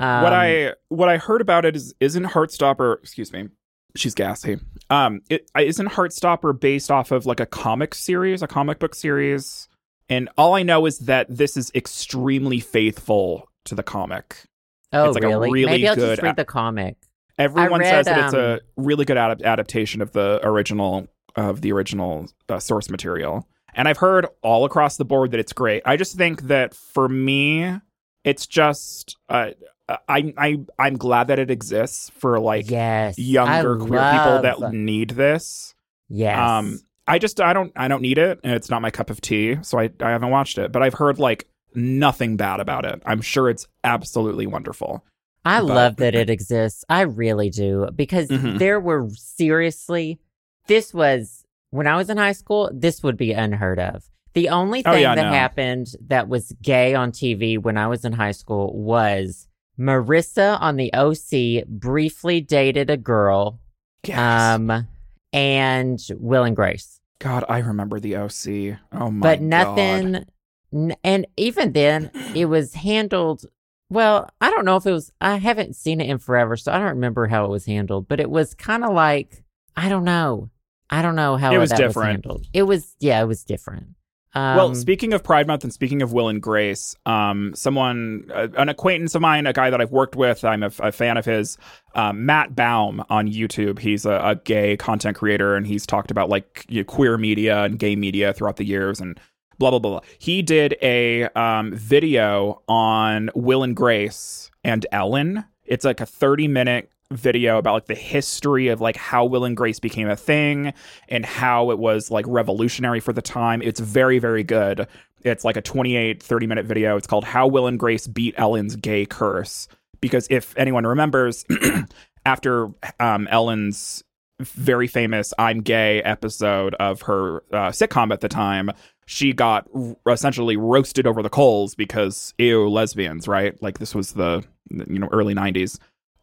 [0.00, 2.98] Um, what I what I heard about it is isn't Heartstopper.
[3.02, 3.48] Excuse me,
[3.96, 4.58] she's gassy.
[4.90, 9.68] Um, it isn't Heartstopper based off of like a comic series, a comic book series,
[10.08, 14.44] and all I know is that this is extremely faithful to the comic.
[14.92, 15.50] Oh, it's like a really?
[15.50, 16.96] really Maybe I'll good just read the comic.
[17.38, 21.60] Everyone read, says that it's a um, really good adap- adaptation of the original of
[21.60, 25.82] the original uh, source material, and I've heard all across the board that it's great.
[25.84, 27.78] I just think that for me,
[28.24, 29.50] it's just uh,
[29.88, 34.72] I I I'm glad that it exists for like yes, younger I queer people that
[34.72, 35.74] need this.
[36.08, 36.38] yes.
[36.38, 39.20] Um, I just I don't I don't need it, and it's not my cup of
[39.20, 40.72] tea, so I I haven't watched it.
[40.72, 43.00] But I've heard like nothing bad about it.
[43.06, 45.04] I'm sure it's absolutely wonderful.
[45.44, 46.84] I but- love that it exists.
[46.90, 48.58] I really do because Mhm.
[48.58, 50.18] there were seriously,
[50.66, 52.70] this was when I was in high school.
[52.74, 54.04] This would be unheard of.
[54.34, 55.32] The only Oh, thing yeah, that no.
[55.32, 59.48] happened that was gay on TV when I was in high school was
[59.78, 63.60] Marissa on the OC briefly dated a girl,
[64.06, 64.18] Yes.
[64.18, 64.86] um,
[65.32, 67.00] and Will and Grace.
[67.20, 68.78] God, I remember the OC.
[68.92, 69.20] Oh my god.
[69.22, 70.24] but nothing
[70.72, 73.44] n- and even then it was handled
[73.90, 76.76] well i don't know if it was i haven't seen it in forever so i
[76.76, 79.42] don't remember how it was handled but it was kind of like
[79.78, 80.50] i don't know
[80.90, 82.10] i don't know how It was different.
[82.24, 83.94] handled it was yeah it was different
[84.34, 88.48] um, well, speaking of Pride Month and speaking of Will and Grace, um, someone, uh,
[88.56, 91.16] an acquaintance of mine, a guy that I've worked with, I'm a, f- a fan
[91.16, 91.56] of his,
[91.94, 93.78] um, Matt Baume on YouTube.
[93.78, 97.64] He's a, a gay content creator, and he's talked about like you know, queer media
[97.64, 99.18] and gay media throughout the years, and
[99.58, 99.90] blah blah blah.
[99.92, 100.00] blah.
[100.18, 105.44] He did a um, video on Will and Grace and Ellen.
[105.64, 109.56] It's like a 30 minute video about like the history of like how Will and
[109.56, 110.74] Grace became a thing
[111.08, 113.62] and how it was like revolutionary for the time.
[113.62, 114.86] It's very, very good.
[115.22, 116.96] It's like a 28, 30 minute video.
[116.96, 119.68] It's called How Will and Grace Beat Ellen's Gay Curse.
[120.00, 121.44] Because if anyone remembers,
[122.26, 122.68] after
[123.00, 124.04] um, Ellen's
[124.40, 128.70] very famous I'm gay episode of her uh, sitcom at the time,
[129.06, 133.60] she got r- essentially roasted over the coals because ew, lesbians, right?
[133.60, 135.78] Like this was the you know early 90s.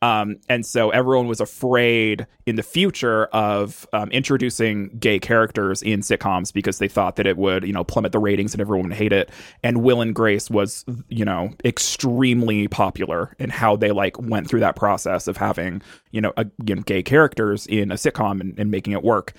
[0.06, 6.02] Um, and so everyone was afraid in the future of um, introducing gay characters in
[6.02, 8.98] sitcoms because they thought that it would, you know, plummet the ratings and everyone would
[8.98, 9.32] hate it.
[9.64, 14.60] And Will and Grace was, you know, extremely popular in how they like went through
[14.60, 18.60] that process of having, you know, a, you know gay characters in a sitcom and,
[18.60, 19.34] and making it work.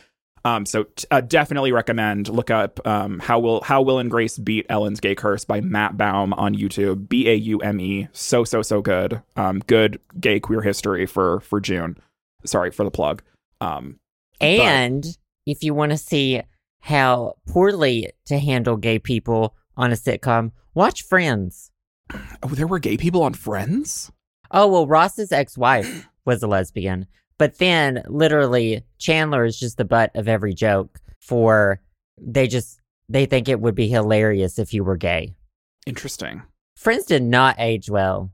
[0.47, 4.39] Um, so t- uh, definitely recommend look up um, how will how Will and Grace
[4.39, 7.09] beat Ellen's gay curse by Matt Baume on YouTube.
[7.09, 8.07] B A U M E.
[8.13, 9.23] So so so good.
[9.35, 11.97] Um, good gay queer history for for June.
[12.45, 13.23] Sorry for the plug.
[13.61, 13.99] Um,
[14.41, 15.05] And
[15.47, 16.43] if you want to see
[16.81, 21.73] how poorly to handle gay people on a sitcom, watch Friends.
[22.43, 24.13] oh, there were gay people on Friends.
[24.53, 27.07] Oh, well, Ross's ex wife was a lesbian.
[27.39, 31.81] But then literally Chandler is just the butt of every joke for
[32.19, 35.35] they just they think it would be hilarious if you were gay.
[35.87, 36.43] Interesting.
[36.77, 38.31] Friends did not age well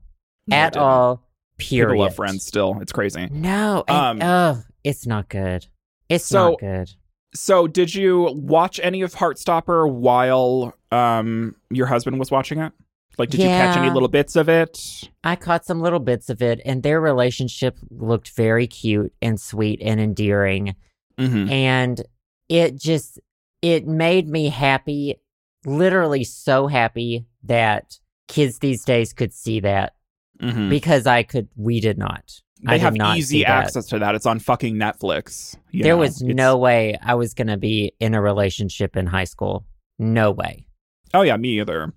[0.47, 1.23] No, at all.
[1.57, 1.91] Period.
[1.93, 2.79] People love Friends still.
[2.81, 3.27] It's crazy.
[3.31, 5.67] No, Um, and, oh, it's not good.
[6.09, 6.91] It's so- not good.
[7.35, 12.71] So, did you watch any of Heartstopper while um your husband was watching it?
[13.17, 15.09] Like, did you catch any little bits of it?
[15.23, 19.79] I caught some little bits of it, and their relationship looked very cute and sweet
[19.81, 20.75] and endearing.
[21.19, 21.47] Mm-hmm.
[21.51, 22.01] and
[22.49, 23.19] it just
[23.61, 25.17] it made me happy
[25.63, 29.93] literally so happy that kids these days could see that
[30.41, 30.69] Mm-hmm.
[30.69, 34.15] because i could we did not I They did have not easy access to that.
[34.15, 35.55] It's on fucking Netflix.
[35.69, 35.99] you there know?
[35.99, 39.65] was no way i was going to be in a relationship in high school
[39.99, 40.65] no way
[41.13, 41.93] Oh yeah, me either.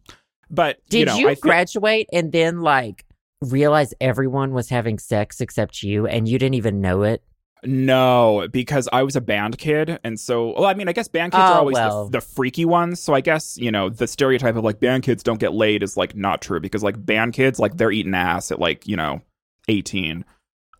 [0.50, 3.04] But did you, you, know, I thi- graduate and then like
[3.42, 7.22] realize everyone was having sex except you and you didn't even know it
[7.64, 11.32] No, because I was a band kid, and so well, I mean, I guess band
[11.32, 12.04] kids Oh, are always well.
[12.08, 13.00] the, the freaky ones.
[13.00, 15.96] So I guess you know the stereotype of like band kids don't get laid is
[15.96, 19.20] like not true because like band kids like they're eating ass at like you know
[19.68, 20.24] eighteen.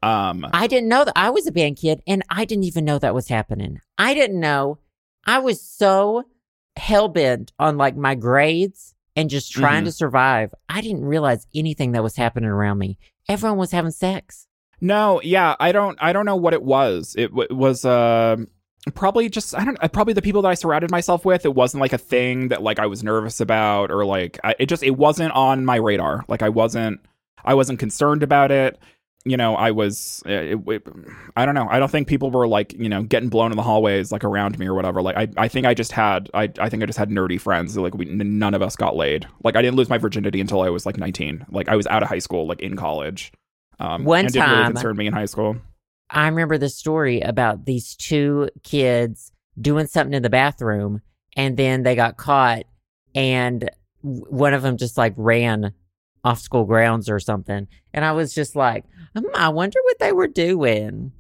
[0.03, 2.99] Um, I didn't know that I was a band kid and I didn't even know
[3.01, 3.81] that was happening.
[3.99, 4.79] I didn't know.
[5.25, 6.25] I was so
[6.77, 9.87] hell bent on like my grades and just trying Mhm.
[9.87, 10.55] to survive.
[10.69, 12.99] I didn't realize anything that was happening around me.
[13.29, 14.47] Everyone was having sex.
[14.81, 17.15] no, yeah, I don't, I don't know what it was.
[17.17, 18.37] It, w- was uh,
[18.95, 21.45] probably just I don't, uh, probably the people that I surrounded myself with.
[21.47, 24.67] It wasn't like a thing that like I was nervous about or like I, it
[24.67, 26.25] just it wasn't on my radar.
[26.29, 27.01] Like I wasn't,
[27.45, 28.79] I wasn't concerned about it.
[29.29, 30.87] You know, I was, uh, it, it,
[31.37, 31.67] I don't know.
[31.69, 34.59] I don't think people were like, you know, getting blown in the hallways like around
[34.59, 35.03] me or whatever.
[35.03, 37.77] Like, I, I think I just had, I, I think I just had nerdy friends.
[37.77, 39.27] Like, we, none of us got laid.
[39.43, 41.47] Like, I didn't lose my virginity until I was like 19.
[41.51, 43.33] Like, I was out of high school, like in college.
[43.81, 45.57] Um, One didn't really time- concern me in high school.
[46.09, 51.03] I remember the story about these two kids doing something in the bathroom
[51.37, 52.63] and then they got caught
[53.15, 53.69] and
[54.03, 55.73] one of them just like ran
[56.27, 57.69] off school grounds or something.
[57.95, 58.85] And I was just like,
[59.17, 61.13] hmm, I wonder what they were doing.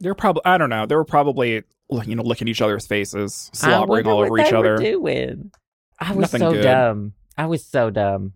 [0.00, 0.86] They're probably, I don't know.
[0.86, 4.52] They were probably, you know, licking each other's faces, slobbering all what over they each
[4.52, 4.76] were other.
[4.78, 5.50] doing.
[6.00, 6.62] I was Nothing so good.
[6.62, 7.12] dumb.
[7.36, 8.32] I was so dumb.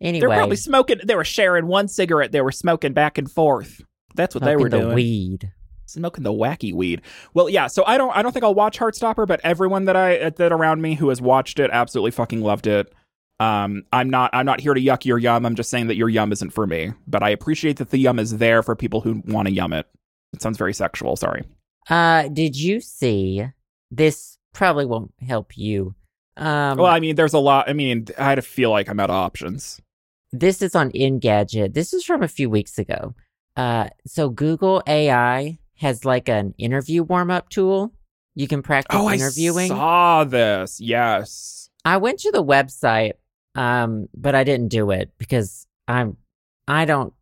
[0.00, 1.00] Anyway, They're probably smoking.
[1.04, 2.32] They were sharing one cigarette.
[2.32, 3.80] They were smoking back and forth.
[4.14, 4.94] That's what they were the doing.
[4.94, 5.52] weed.
[5.86, 7.02] smoking the wacky weed.
[7.34, 7.66] Well, yeah.
[7.66, 8.16] So I don't.
[8.16, 11.20] I don't think I'll watch Heartstopper, but everyone that I that around me who has
[11.20, 12.92] watched it absolutely fucking loved it.
[13.40, 14.30] Um, I'm not.
[14.32, 15.44] I'm not here to yuck your yum.
[15.46, 16.92] I'm just saying that your yum isn't for me.
[17.06, 19.86] But I appreciate that the yum is there for people who want to yum it.
[20.32, 21.16] It sounds very sexual.
[21.16, 21.42] Sorry.
[21.88, 23.44] Uh, did you see
[23.90, 24.36] this?
[24.52, 25.94] Probably won't help you.
[26.36, 27.68] Um, well, I mean, there's a lot.
[27.68, 29.80] I mean, I feel like I'm out of options.
[30.32, 31.72] This is on Engadget.
[31.74, 33.14] This is from a few weeks ago.
[33.56, 37.92] Uh, so Google AI has like an interview warm up tool.
[38.34, 39.70] You can practice Oh, interviewing.
[39.72, 40.80] I saw this.
[40.80, 41.70] Yes.
[41.84, 43.12] I went to the website,
[43.54, 46.16] um, but I didn't do it because I'm,
[46.68, 47.12] I don't,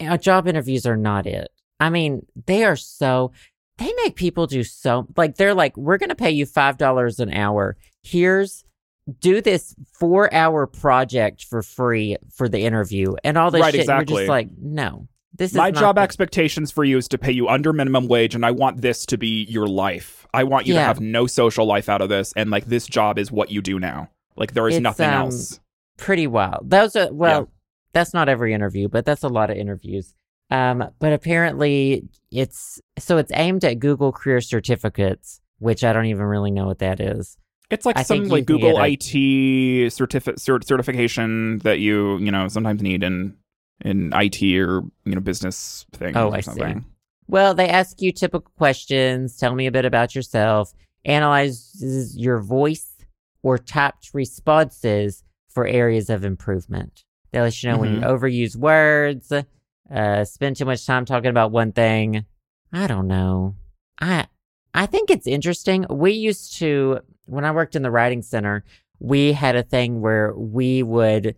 [0.00, 1.48] uh, job interviews are not it.
[1.78, 3.32] I mean, they are so,
[3.78, 7.32] they make people do so, like, they're like, we're going to pay you $5 an
[7.32, 7.76] hour.
[8.02, 8.64] Here's,
[9.20, 13.88] do this four hour project for free for the interview and all this Right, shit.
[13.88, 17.18] And You're just like, no, this is My job the- expectations for you is to
[17.18, 20.26] pay you under minimum wage, and I want this to be your life.
[20.34, 23.18] I want you to have no social life out of this, and like this job
[23.18, 24.10] is what you do now.
[24.36, 25.60] Like there is It's, nothing um, else.
[25.96, 26.70] Pretty wild.
[26.70, 27.46] Those are well, Yeah.
[27.92, 30.14] that's not every interview, but that's a lot of interviews.
[30.50, 36.24] Um, but apparently it's so it's aimed at Google career certificates, which I don't even
[36.24, 37.36] really know what that is.
[37.68, 42.80] It's like I some like Google IT certificate cert- certification that you you know sometimes
[42.80, 43.34] need in
[43.84, 46.74] in IT or you know business things Oh, or I see.
[47.28, 49.36] Well, they ask you typical questions.
[49.36, 50.72] Tell me a bit about yourself.
[51.04, 52.92] Analyzes your voice
[53.42, 55.24] or typed responses
[55.56, 57.02] for areas of improvement.
[57.32, 58.10] They let you know when you Mhm.
[58.12, 59.32] overuse words.
[59.90, 62.24] uh, spend too much time talking about one thing.
[62.72, 63.54] I don't know.
[64.00, 64.26] I
[64.74, 65.86] I think it's interesting.
[65.88, 68.64] We used to when I worked in the writing center,
[68.98, 71.36] we had a thing where we would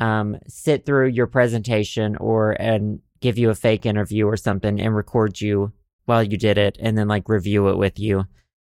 [0.00, 4.96] um, sit through your presentation or and give you a fake interview or something and
[4.96, 5.70] record you
[6.06, 8.24] while you did it and then like review it with you.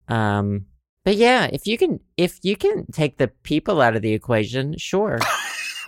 [0.08, 0.66] Um,
[1.04, 4.76] but yeah, if you can if you can take the people out of the equation,
[4.78, 5.18] sure.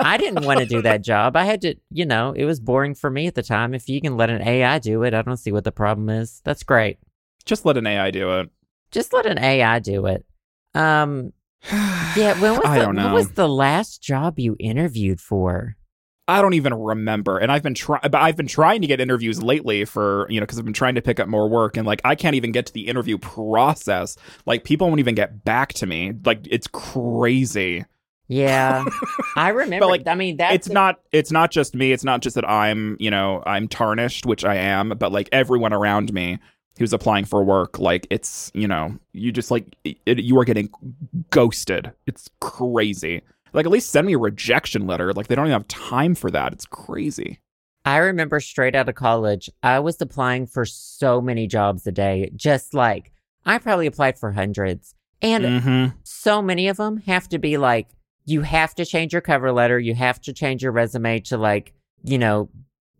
[0.00, 1.36] I didn't want to do that job.
[1.36, 3.74] I had to, you know, it was boring for me at the time.
[3.74, 6.40] If you can let an AI do it, I don't see what the problem is.
[6.44, 6.98] That's great.
[7.44, 8.50] Just let an AI do it.
[8.90, 10.24] Just let an AI do it.
[10.74, 11.32] Um,
[12.16, 12.40] yeah.
[12.40, 13.04] When was I the, don't know.
[13.06, 15.76] What was the last job you interviewed for?
[16.26, 17.38] I don't even remember.
[17.38, 20.44] And I've been trying, but I've been trying to get interviews lately for you know
[20.44, 22.66] because I've been trying to pick up more work, and like I can't even get
[22.66, 24.16] to the interview process.
[24.46, 26.12] Like people won't even get back to me.
[26.24, 27.84] Like it's crazy.
[28.26, 28.84] Yeah,
[29.36, 29.86] I remember.
[29.86, 31.00] like, I mean, that's it's not.
[31.12, 31.92] It's not just me.
[31.92, 35.74] It's not just that I'm you know I'm tarnished, which I am, but like everyone
[35.74, 36.38] around me
[36.78, 40.70] who's applying for work, like it's you know you just like it, you are getting
[41.30, 41.92] ghosted.
[42.06, 43.22] It's crazy.
[43.54, 45.12] Like at least send me a rejection letter.
[45.12, 46.52] Like they don't even have time for that.
[46.52, 47.40] It's crazy.
[47.86, 52.30] I remember straight out of college, I was applying for so many jobs a day.
[52.34, 53.12] Just like
[53.46, 55.96] I probably applied for hundreds, and Mm-hmm.
[56.02, 57.88] so many of them have to be like
[58.26, 61.72] you have to change your cover letter, you have to change your resume to like
[62.02, 62.48] you know,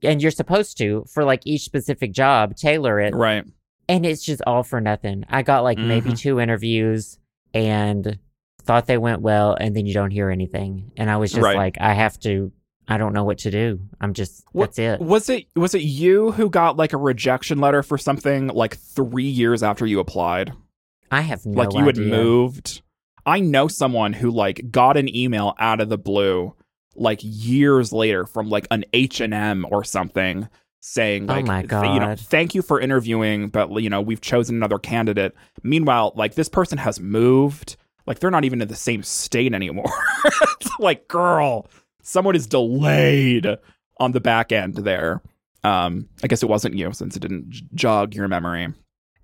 [0.03, 3.45] and you're supposed to for like each specific job tailor it, Right.
[3.89, 5.25] and it's just all for nothing.
[5.31, 6.19] I got like maybe Mhm.
[6.19, 7.19] two interviews
[7.55, 8.19] and
[8.65, 11.57] thought they went well, and then you don't hear anything, and I was just Right.
[11.57, 12.53] like, I have to.
[12.87, 13.81] I don't know what to do.
[13.99, 15.01] I'm just What- that's it.
[15.01, 19.25] Was it was it you who got like a rejection letter for something like three
[19.25, 20.53] years after you applied?
[21.11, 22.83] I have no like you had moved.
[23.25, 26.55] I know someone who like got an email out of the blue
[26.95, 30.49] like years later from like an H and M or something
[30.81, 34.21] saying Oh like my th- you know thank you for interviewing but you know we've
[34.21, 35.35] chosen another candidate.
[35.63, 37.77] Meanwhile, like this person has moved.
[38.07, 39.93] Like they're not even in the same state anymore.
[40.25, 41.67] it's like girl,
[42.03, 43.47] someone is delayed
[43.99, 45.23] on the back end there.
[45.63, 48.69] Um, I guess it wasn't you since it didn't jog your memory.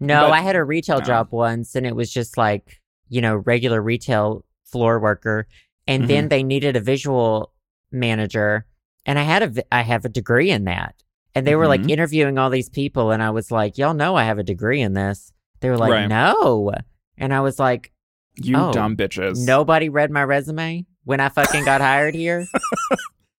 [0.01, 1.05] No, But- I had a retail No.
[1.05, 5.47] job once and it was just like, you know, regular retail floor worker.
[5.87, 6.29] And then Mm-hmm.
[6.29, 7.53] they needed a visual
[7.93, 8.65] manager.
[9.05, 10.95] And I had a, I have a degree in that.
[11.35, 11.91] And they were like Mhm.
[11.91, 13.11] interviewing all these people.
[13.11, 15.33] And I was like, y'all know I have a degree in this.
[15.61, 16.09] They were like, Right.
[16.09, 16.73] no.
[17.19, 17.93] And I was like,
[18.37, 19.45] You Oh, dumb bitches.
[19.45, 22.47] nobody read my resume when I fucking got hired here.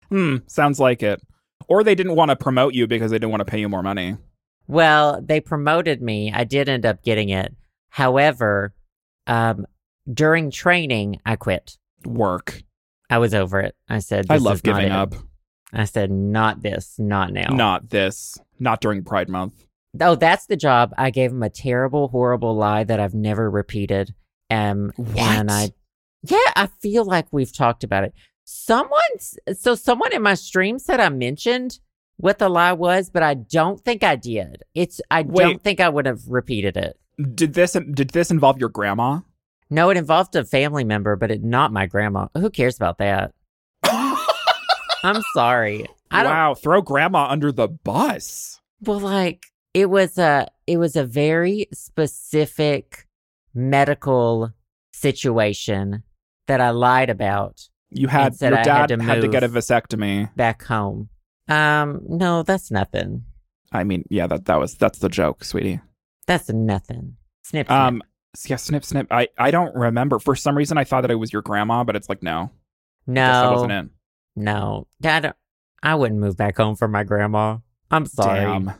[0.10, 1.22] Hmm, sounds like it.
[1.70, 3.82] Or they didn't want to promote you because they didn't want to pay you more
[3.82, 4.18] money.
[4.68, 6.34] Well, they promoted me.
[6.34, 7.56] I did end up getting it.
[7.90, 8.74] However,
[9.28, 9.66] um,
[10.12, 11.78] during training, I quit.
[12.06, 12.62] Work.
[13.10, 13.76] I was over it.
[13.88, 15.16] I said, I "This love is not giving it." up.
[15.72, 17.48] I said, not this, not now.
[17.54, 18.38] Not this.
[18.60, 19.66] Not during Pride Month.
[20.02, 20.94] Oh, that's the job.
[20.98, 24.14] I gave him a terrible, horrible lie that I've never repeated.
[24.52, 25.52] Um, and What?
[25.52, 25.72] I,
[26.24, 28.14] yeah, I feel like we've talked about it.
[28.44, 29.00] Someone,
[29.58, 31.80] so someone in my stream said I mentioned
[32.18, 34.64] what the lie was, but I don't think I did.
[34.76, 35.44] It's, I Wait.
[35.44, 37.00] don't think I would have repeated it.
[37.36, 39.20] Did this did this involve your grandma?
[39.70, 42.28] No, it involved a family member, but it not my grandma.
[42.36, 43.34] Who cares about that?
[43.84, 45.86] I'm sorry.
[46.10, 46.32] I don't.
[46.32, 48.60] wow, throw grandma under the bus.
[48.82, 53.08] Well, like it was a it was a very specific
[53.54, 54.52] medical
[54.94, 56.04] situation
[56.48, 60.34] that I lied about You had your dad had had to to, get a vasectomy.
[60.36, 61.10] back home.
[61.48, 63.24] Um, no, that's nothing.
[63.72, 65.80] I mean, yeah, that that was that's the joke, sweetie.
[66.28, 67.18] That's nothing.
[67.44, 67.68] Snip.
[67.68, 67.72] snip.
[67.72, 68.04] Um
[68.48, 69.08] yeah, snip snip.
[69.12, 70.20] I I don't remember.
[70.20, 72.52] For some reason I thought that it was your grandma, but it's like no.
[73.08, 73.86] Guess that no, wasn't it.
[74.36, 75.34] no, dad.
[75.84, 77.58] I wouldn't move back home for my grandma.
[77.90, 78.40] I'm sorry.
[78.42, 78.74] Damn.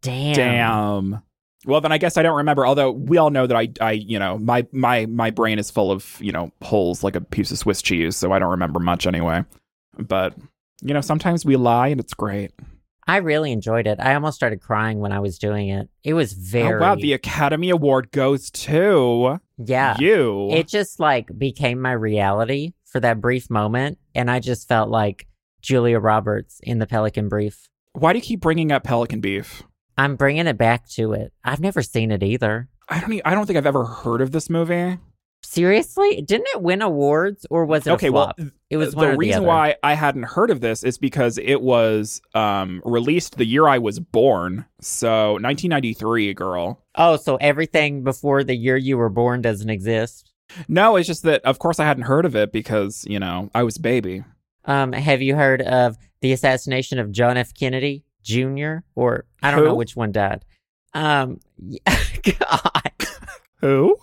[0.00, 0.34] Damn.
[0.34, 1.22] Damn.
[1.66, 2.66] Well, then I guess I don't remember.
[2.66, 5.90] Although we all know that I, I, you know, my my my brain is full
[5.90, 9.06] of you know holes like a piece of Swiss cheese, so I don't remember much
[9.06, 9.44] anyway.
[9.98, 10.34] But
[10.82, 12.52] you know, sometimes we lie and it's great.
[13.06, 14.00] I really enjoyed it.
[14.00, 15.88] I almost started crying when I was doing it.
[16.02, 16.74] It was very.
[16.74, 19.96] Oh wow, the Academy Award goes to yeah.
[19.98, 20.50] you.
[20.50, 25.26] it just like became my reality for that brief moment and i just felt like
[25.60, 29.62] julia roberts in the pelican brief Why do you keep bringing up Pelican Beef?
[29.98, 33.12] I'm bringing it back to it i've never seen it either I don't.
[33.14, 34.98] e- I don't think I've ever heard of this movie.
[35.42, 38.32] seriously didn't it win awards or was it okay, well,
[38.70, 41.60] it was one the reason the why I hadn't heard of this is because it
[41.62, 46.82] was um, released the year I was born, so 1993, girl.
[46.96, 50.30] oh so everything before the year you were born doesn't exist
[50.68, 53.62] No, it's just that of course I hadn't heard of it because you know I
[53.62, 54.24] was baby.
[54.66, 58.78] um have you heard of the assassination of john f kennedy Jr.
[58.96, 60.44] or I don't know which one died.
[60.94, 61.40] Um,
[62.22, 62.92] God,
[63.60, 63.96] Who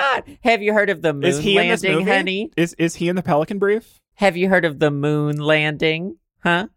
[0.00, 2.10] God, have you heard of the moon is he in this landing, movie?
[2.16, 2.50] honey?
[2.56, 4.00] Is is he in the Pelican Brief?
[4.14, 6.16] Have you heard of the moon landing?
[6.42, 6.68] Huh?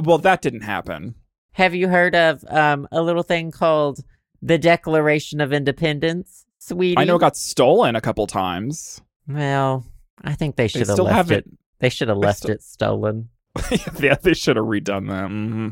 [0.00, 1.14] Well, that didn't happen.
[1.52, 4.00] Have you heard of um a little thing called
[4.40, 6.98] the Declaration of Independence, sweetie?
[6.98, 9.00] I know it got stolen a couple times.
[9.28, 9.84] Well,
[10.22, 11.48] I think they should have left it.
[11.78, 13.28] They should have left still- it stolen.
[14.00, 15.28] yeah, they should have redone that.
[15.28, 15.68] hmm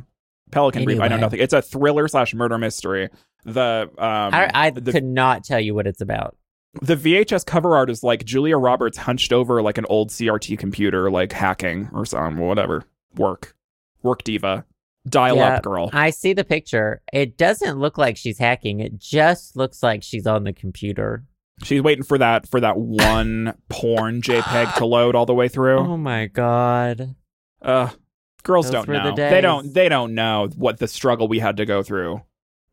[0.50, 1.00] Pelican Brief.
[1.00, 1.40] I know nothing.
[1.40, 3.08] It's a thriller slash murder mystery.
[3.44, 6.36] The um I, I the, could not tell you what it's about.
[6.82, 11.10] the VHS cover art is like Julia Roberts hunched over like an old CRT computer,
[11.10, 12.84] like hacking or something, whatever.
[13.16, 13.56] Work,
[14.02, 14.64] work diva,
[15.08, 15.90] dial Yeah, up girl.
[15.92, 17.00] I see the picture.
[17.12, 18.80] It doesn't look like she's hacking.
[18.80, 21.24] It just looks like she's on the computer.
[21.62, 25.78] She's waiting for that for that one porn JPEG to load all the way through.
[25.78, 27.16] Oh my god.
[27.62, 27.88] Uh,
[28.42, 29.16] girls Those don't were the know.
[29.30, 29.72] They don't.
[29.74, 32.22] They don't know what the struggle we had to go through.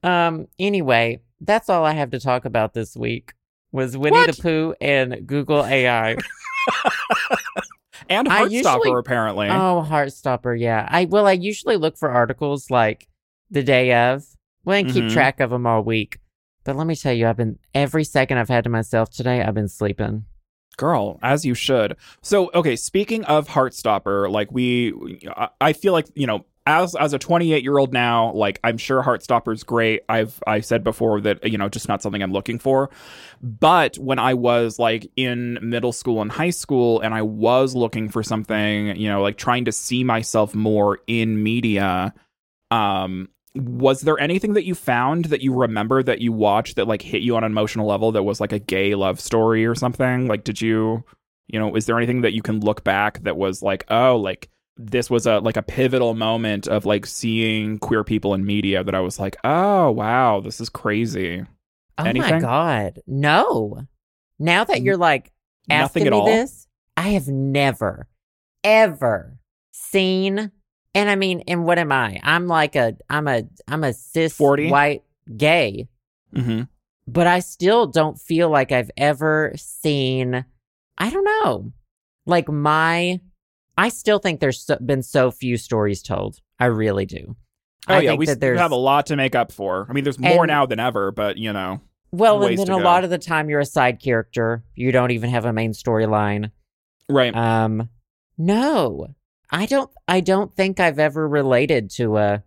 [0.04, 3.34] Um anyway, that's all I have to talk about this week.
[3.72, 4.36] Was Winnie What?
[4.36, 6.16] the Pooh and Google AI.
[8.10, 9.48] And Heartstopper usually- apparently.
[9.50, 10.88] Oh, Heartstopper, yeah.
[10.90, 13.08] I well, I usually look for articles like
[13.50, 14.24] the day of.
[14.64, 15.12] Well, and keep Mhm.
[15.14, 16.20] track of them all week.
[16.64, 19.42] But let me tell you, I've been every second I've had to myself today.
[19.42, 20.26] I've been sleeping.
[20.78, 21.98] Girl, as you should.
[22.22, 25.20] So, okay, speaking of Heartstopper, like we,
[25.60, 29.02] I- feel like you know, as as a 28 year old now, like I'm sure
[29.02, 30.02] Heartstopper's great.
[30.10, 32.90] I've I said before that you know, just not something I'm looking for.
[33.42, 38.10] But when I was like in middle school and high school, and I was looking
[38.10, 42.14] for something, you know, like trying to see myself more in media,
[42.70, 43.30] um.
[43.58, 47.22] Was there anything that you found that you remember that you watched that like hit
[47.22, 50.28] you on an emotional level that was like a gay love story or something?
[50.28, 51.04] Like, did you,
[51.48, 54.50] you know, is there anything that you can look back that was like, oh, like
[54.78, 58.96] this was a like a pivotal moment of like seeing queer people in media that
[58.96, 61.44] I was like, oh wow, this is crazy.
[61.98, 63.88] Oh my god, no!
[64.38, 65.32] Now that you're like
[65.70, 66.26] asking me all.
[66.26, 68.08] this, I have never,
[68.64, 69.40] ever
[69.72, 70.52] seen.
[70.98, 72.20] And I mean, and what am I?
[72.24, 74.70] I'm like a, I'm a, I'm a cis 40?
[74.72, 75.04] white
[75.36, 75.88] gay,
[76.36, 76.64] Mm-hmm.
[77.08, 80.44] but I still don't feel like I've ever seen.
[80.98, 81.72] I don't know,
[82.26, 83.20] like my.
[83.78, 86.40] I still think there's so, been so few stories told.
[86.60, 87.36] I really do.
[87.88, 89.86] Oh I yeah, we have a lot to make up for.
[89.90, 91.80] I mean, there's more And- now than ever, but you know,
[92.12, 92.78] well, and then a go.
[92.78, 94.64] lot of the time you're a side character.
[94.76, 96.50] You don't even have a main storyline.
[97.08, 97.36] right?
[97.36, 97.90] Um,
[98.38, 99.08] no,
[99.52, 99.90] I don't.
[100.08, 102.44] I don't think I've ever related to a.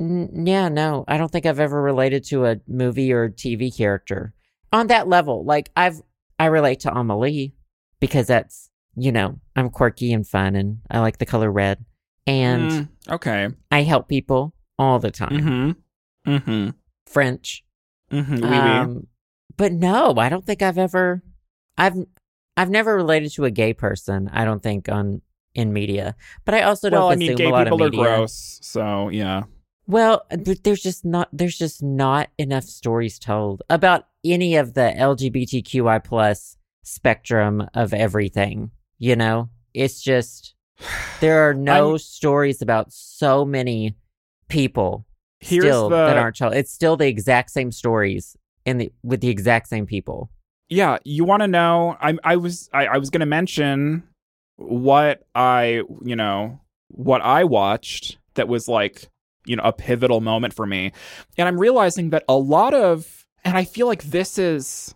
[0.00, 4.34] N- yeah, no, I don't think I've ever related to a movie or TV character
[4.72, 5.44] on that level.
[5.44, 6.00] Like I've,
[6.38, 7.54] I relate to Amelie
[8.00, 11.84] because that's you know I'm quirky and fun and I like the color red
[12.26, 13.48] and Mm, okay.
[13.70, 15.30] I help people all the time.
[16.26, 16.30] Mm-hmm.
[16.32, 16.70] Mm-hmm.
[17.06, 17.64] French,
[18.10, 18.34] Mm-hmm.
[18.34, 18.78] Oui, oui.
[18.78, 19.06] um,
[19.56, 21.22] but no, I don't think I've ever.
[21.78, 21.96] I've
[22.56, 24.28] I've never related to a gay person.
[24.32, 25.22] I don't think on
[25.54, 28.58] in media, but I also don't Well, I mean, gay a lot people are gross,
[28.62, 29.42] so yeah.
[29.86, 36.02] Well, there's just not there's just not enough stories told about any of the LGBTQI
[36.04, 38.70] plus spectrum of everything.
[38.98, 40.54] You know, it's just
[41.20, 43.96] there are no I'm- stories about so many
[44.48, 45.06] people
[45.42, 46.54] still the that aren't told.
[46.54, 50.30] It's still the exact same stories in the with the exact same people.
[50.70, 50.98] yeah.
[51.04, 51.96] You want to know?
[52.00, 54.04] I I was I, I was going to mention
[54.68, 59.08] what I you know what I watched that was like
[59.46, 60.92] you know a pivotal moment for me,
[61.36, 64.94] and I'm realizing that a lot of and I feel like this is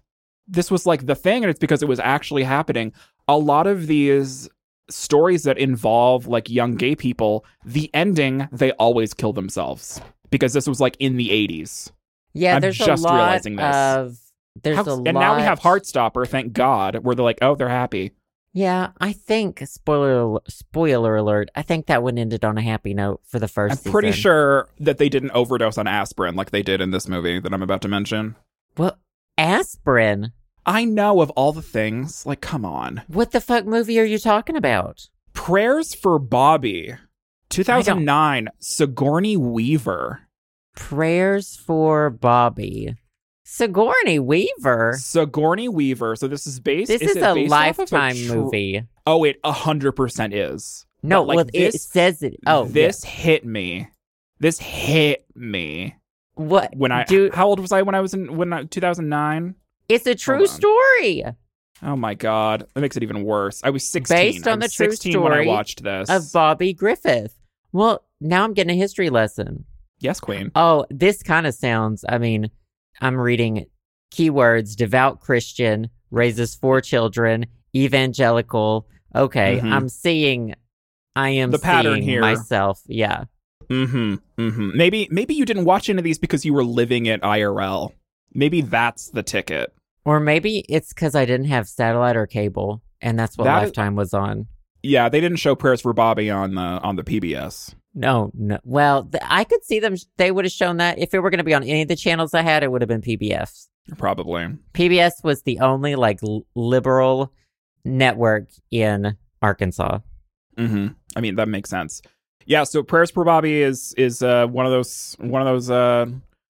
[0.48, 2.92] this was like the thing, and it's because it was actually happening.
[3.28, 4.48] A lot of these
[4.88, 10.00] stories that involve like young gay people, the ending they always kill themselves
[10.30, 11.90] because this was like in the 80s.
[12.32, 13.74] Yeah, I'm there's just a lot realizing this.
[13.74, 14.18] of
[14.62, 17.68] there's How- a and now we have Heartstopper, thank God, where they're like, oh, they're
[17.68, 18.12] happy.
[18.56, 21.50] Yeah, I think spoiler spoiler alert.
[21.54, 24.70] I think that one ended on a happy note for the 1st I'm pretty sure
[24.80, 27.82] that they didn't overdose on aspirin like they did in this movie that I'm about
[27.82, 28.34] to mention.
[28.78, 28.98] Well,
[29.36, 30.32] aspirin.
[30.64, 33.02] I know of all the things, like, come on.
[33.08, 35.10] What the fuck movie are you talking about?
[35.34, 36.94] Prayers for Bobby,
[37.50, 40.22] 2009, Sigourney Weaver.
[40.74, 42.94] Prayers for Bobby.
[43.48, 44.96] Sigourney Weaver.
[44.98, 46.16] Sigourney Weaver.
[46.16, 46.88] So this is based.
[46.88, 48.82] This is, it a based off of lifetime tr- movie.
[49.06, 50.84] Oh, it hundred percent is.
[51.04, 52.34] No, But, like, well, it this- says it.
[52.44, 53.86] Oh, this hit me.
[54.40, 55.94] This hit me
[56.34, 56.74] what?
[56.76, 57.04] when I.
[57.04, 59.54] Dude, how old was I when I was in when 2009?
[59.88, 61.22] it's a true story
[61.80, 63.60] Oh my god, that makes it even worse.
[63.62, 64.16] I was 16.
[64.16, 66.10] Based I on the true 16 when I watched this.
[66.10, 67.38] of Bobby Griffith.
[67.70, 69.66] Well, now I'm getting a history lesson.
[70.00, 70.50] Yes, Queen.
[70.56, 72.50] Oh, this kind of sounds, I mean,
[73.00, 73.66] I'm reading
[74.12, 78.86] keywords devout Christian, raises four children, evangelical.
[79.14, 79.72] Okay, Mhm.
[79.72, 80.54] I'm seeing,
[81.14, 82.20] I am The pattern seeing here.
[82.20, 82.80] myself.
[82.86, 83.24] Yeah.
[83.68, 84.14] Mm-hmm.
[84.40, 84.70] Mm-hmm.
[84.76, 87.92] Maybe maybe you didn't watch any of these because you were living at IRL.
[88.32, 89.72] Maybe that's the ticket.
[90.04, 93.68] Or maybe it's because I didn't have satellite or cable, and that's what That is-
[93.68, 94.46] Lifetime was on.
[94.82, 97.74] Yeah, they didn't show prayers for Bobby on the on the PBS.
[97.98, 98.58] No, no.
[98.62, 99.96] Well, th- I could see them.
[100.18, 101.96] They would have shown that if it were going to be on any of the
[101.96, 103.68] channels I had, it would have been PBS.
[103.96, 104.48] Probably.
[104.74, 107.32] PBS was the only like l- liberal
[107.86, 110.00] network in Arkansas.
[110.58, 110.88] Mm-hmm.
[111.16, 112.02] I mean, that makes sense.
[112.44, 112.64] Yeah.
[112.64, 116.06] So prayers for Bobby is is uh, one of those one of those uh,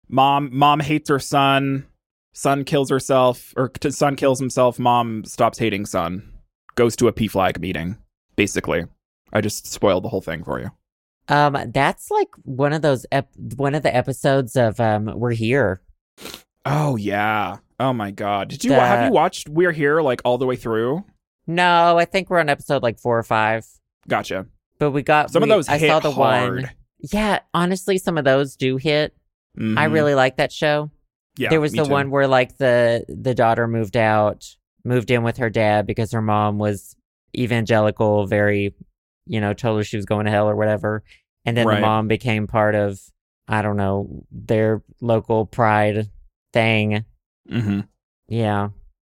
[0.09, 1.87] mom mom hates her son,
[2.35, 4.79] son kills herself, or t- son kills himself.
[4.79, 6.33] Mom stops hating son,
[6.77, 7.97] goes to a PFLAG meeting.
[8.37, 8.85] Basically,
[9.33, 10.71] I just spoiled the whole thing for you.
[11.29, 15.81] Um, that's like one of those ep- one of the episodes of um, We're Here.
[16.65, 17.59] Oh yeah.
[17.81, 18.49] Oh my god.
[18.49, 21.05] Did you The- have you watched We're Here like all the way through?
[21.47, 23.67] No, I think we're on episode like four or five.
[24.09, 24.47] Gotcha.
[24.79, 26.63] But we got Some of those I hit saw the hard.
[26.63, 26.71] one.
[27.13, 29.15] Yeah, honestly, some of those do hit.
[29.59, 29.93] I Mhm.
[29.93, 30.91] really like that show.
[31.37, 31.49] yeah.
[31.51, 31.91] there was the too.
[31.91, 36.23] one where like the the daughter moved out, moved in with her dad because her
[36.23, 36.95] mom was
[37.37, 38.75] evangelical, very,
[39.27, 41.03] you know, told her she was going to hell or whatever.
[41.45, 41.77] And then Right.
[41.77, 43.01] the mom became part of
[43.49, 46.09] I don't know, their local pride
[46.53, 47.05] thing.
[47.51, 47.89] Mhm.
[48.29, 48.69] Yeah.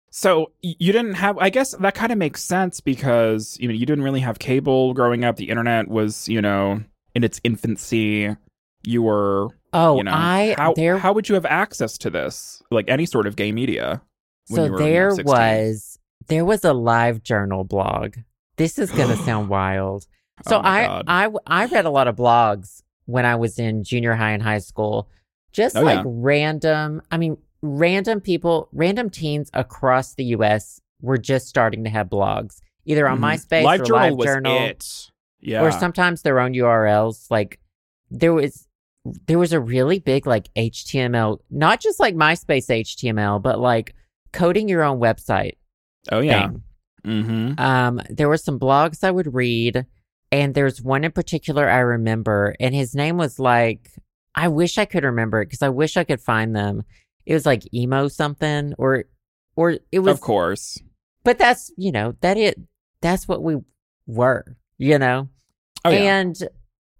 [0.09, 1.37] So you didn't have.
[1.37, 4.93] I guess that kind of makes sense because you know you didn't really have cable
[4.93, 5.35] growing up.
[5.37, 6.81] The internet was you know
[7.13, 8.35] in its infancy.
[8.83, 12.61] You were Oh, you know I how there how would you have access to this
[12.71, 14.01] like any sort of gay media?
[14.47, 18.15] when so you were, there was there was a live journal blog.
[18.57, 20.05] This is gonna sound wild.
[20.47, 24.15] So Oh I, I I read a lot of blogs when I was in junior
[24.15, 25.09] high and high school.
[25.51, 26.03] Just Oh, like yeah.
[26.05, 30.79] random, I mean, random people, random teens across the U.S.
[31.01, 33.35] were just starting to have blogs, either on Mhm.
[33.35, 34.73] MySpace Live or Journal Live Journal.
[35.41, 35.63] Yeah.
[35.63, 37.29] or sometimes their own URLs.
[37.29, 37.59] Like
[38.09, 38.67] there was
[39.27, 43.95] there was a really big like HTML, not just like MySpace HTML, but like
[44.31, 45.57] coding your own website
[46.11, 46.47] oh yeah.
[46.49, 46.63] thing.
[47.05, 47.59] Mm-hmm.
[47.59, 49.85] Um, there were some blogs I would read,
[50.31, 53.89] and there's one in particular I remember, and his name was like
[54.35, 56.83] I wish I could remember it because I wish I could find them.
[57.25, 59.05] It was like emo something, or
[59.55, 60.77] or it was, Of course.
[61.23, 62.59] but that's you know that it
[63.01, 63.57] that's what we
[64.07, 65.29] were, you know.
[65.83, 66.19] Oh yeah.
[66.19, 66.35] And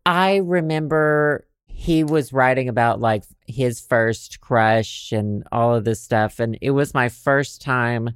[0.06, 6.40] I remember he was writing about like his first crush and all of this stuff.
[6.40, 8.12] And it was my first time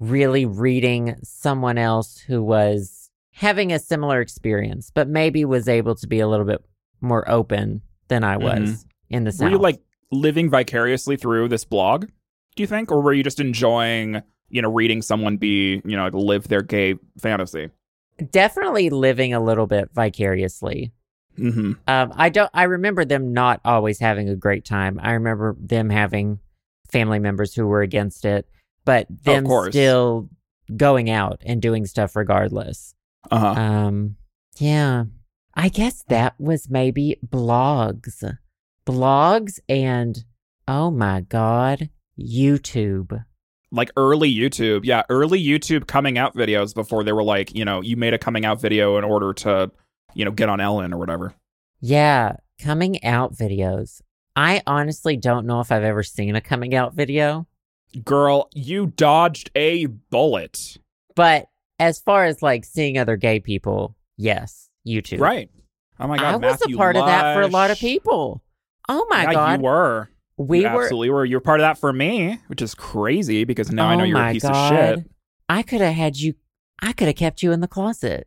[0.00, 6.06] really reading someone else who was having a similar experience, but maybe was able to
[6.06, 6.64] be a little bit
[7.00, 9.44] more open than I was in the Mm-hmm.
[9.44, 9.80] were you like
[10.10, 12.06] living vicariously through this blog?
[12.56, 16.08] Do you think, or were you just enjoying you know reading someone be you know
[16.08, 17.70] live their gay fantasy?
[18.20, 20.92] definitely living a little bit vicariously.
[21.38, 21.72] Mm-hmm.
[21.86, 22.50] Um, I don't.
[22.52, 25.00] I remember them not always having a great time.
[25.02, 26.40] I remember them having
[26.90, 28.46] family members who were against it,
[28.84, 30.28] but them still
[30.76, 32.94] going out and doing stuff regardless.
[33.30, 33.60] Uh huh.
[33.60, 34.16] Um,
[34.58, 35.04] yeah,
[35.54, 38.24] I guess that was maybe blogs,
[38.86, 40.24] blogs, and
[40.68, 43.24] oh my god, YouTube.
[43.72, 44.84] like early YouTube.
[44.84, 48.18] Yeah, early YouTube coming out videos before they were like, you know, you made a
[48.18, 49.70] coming out video in order to,
[50.14, 51.34] you know, get on Ellen or whatever.
[51.80, 54.00] Yeah, coming out videos.
[54.36, 57.46] I honestly don't know if I've ever seen a coming out video.
[58.04, 60.78] Girl, you dodged a bullet.
[61.16, 65.16] But as far as like seeing other gay people, yes, you too.
[65.16, 65.50] Right.
[65.98, 68.42] Oh my god, I was a part of that for a lot of people.
[68.88, 70.10] Oh my yeah, god, you were.
[70.36, 70.82] we you were.
[70.82, 71.24] absolutely were.
[71.24, 74.22] You're part of that for me, which is crazy because now I oh know you're
[74.22, 75.10] a piece god, of shit.
[75.48, 76.34] I could have had you.
[76.80, 78.26] I could have kept you in the closet.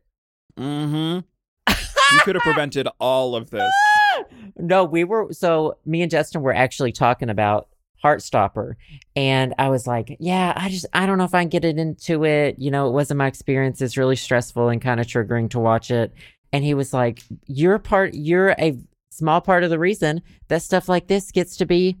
[0.58, 1.20] Mm-hmm.
[1.68, 3.72] you could have prevented all of this.
[4.56, 5.32] no, we were.
[5.32, 7.68] So me and Justin were actually talking about
[8.04, 8.74] Heartstopper,
[9.16, 11.78] and I was like, "Yeah, I just I don't know if I can get it
[11.78, 12.56] into it.
[12.58, 13.80] You know, it wasn't my experience.
[13.80, 16.12] It's really stressful and kind of triggering to watch it."
[16.52, 18.12] And he was like, "You're part.
[18.14, 18.78] You're a
[19.10, 21.96] small part of the reason that stuff like this gets to be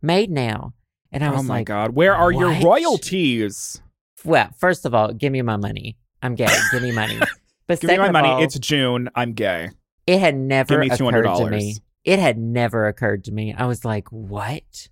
[0.00, 0.74] made now."
[1.10, 3.82] And I oh was like, Oh my like, god, where are your royalties?
[4.24, 5.96] "Well, first of all, give me my money.
[6.22, 6.46] I'm gay.
[6.72, 7.18] Give me money."
[7.66, 8.28] But Give me my money.
[8.28, 9.10] all, it's June.
[9.14, 9.68] I'm gay.
[10.06, 11.76] it had never Give me occurred to me.
[12.02, 13.52] It had never occurred to me.
[13.52, 14.88] I was like, "What?"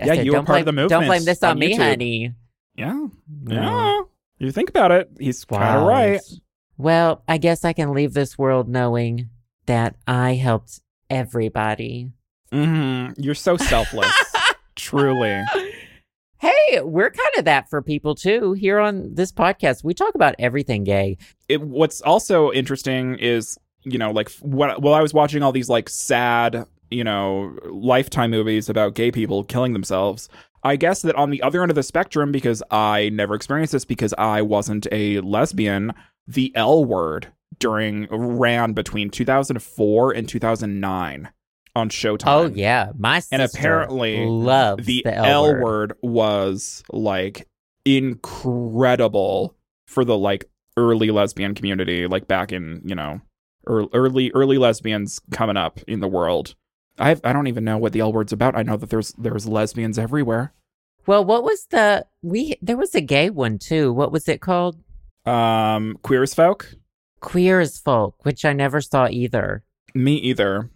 [0.00, 1.74] I Yeah, you were "Don't part of the the Don't blame this on, on me,
[1.74, 2.34] YouTube." honey.
[2.76, 3.06] Yeah.
[3.42, 3.54] No.
[3.54, 4.00] Yeah.
[4.38, 5.10] You think about it.
[5.18, 6.20] He's kind of right.
[6.76, 9.30] Well, I guess I can leave this world knowing
[9.66, 10.80] that I helped
[11.10, 12.12] everybody
[12.52, 14.12] hmm You're so selfless.
[14.76, 15.42] Truly.
[16.40, 18.52] Hey, we're kind of that for people too.
[18.52, 21.18] Here on this podcast, we talk about everything gay.
[21.48, 25.68] It, what's also interesting is, you know, like what, while I was watching all these
[25.68, 30.28] like sad, you know, lifetime movies about gay people killing themselves,
[30.62, 33.84] I guess that on the other end of the spectrum, because I never experienced this
[33.84, 35.92] because I wasn't a lesbian,
[36.26, 41.28] the L word during ran between 2004 and 2009
[41.74, 42.26] on Showtime.
[42.26, 45.62] Oh yeah, my sister And apparently loves the, the, L, word.
[45.62, 47.46] word was like
[47.84, 50.44] incredible for the like
[50.76, 53.20] early lesbian community, like back in you know
[53.66, 56.54] early early lesbians coming up in the world.
[56.98, 58.56] I I don't even know what the L word's about.
[58.56, 60.52] I know that there's there's lesbians everywhere.
[61.06, 62.56] Well, what was the we?
[62.60, 63.92] There was a gay one too.
[63.92, 64.76] What was it called?
[65.26, 66.74] Um, queer as folk.
[67.20, 69.64] Queer as Folk, which I never saw either.
[69.94, 70.70] Me either.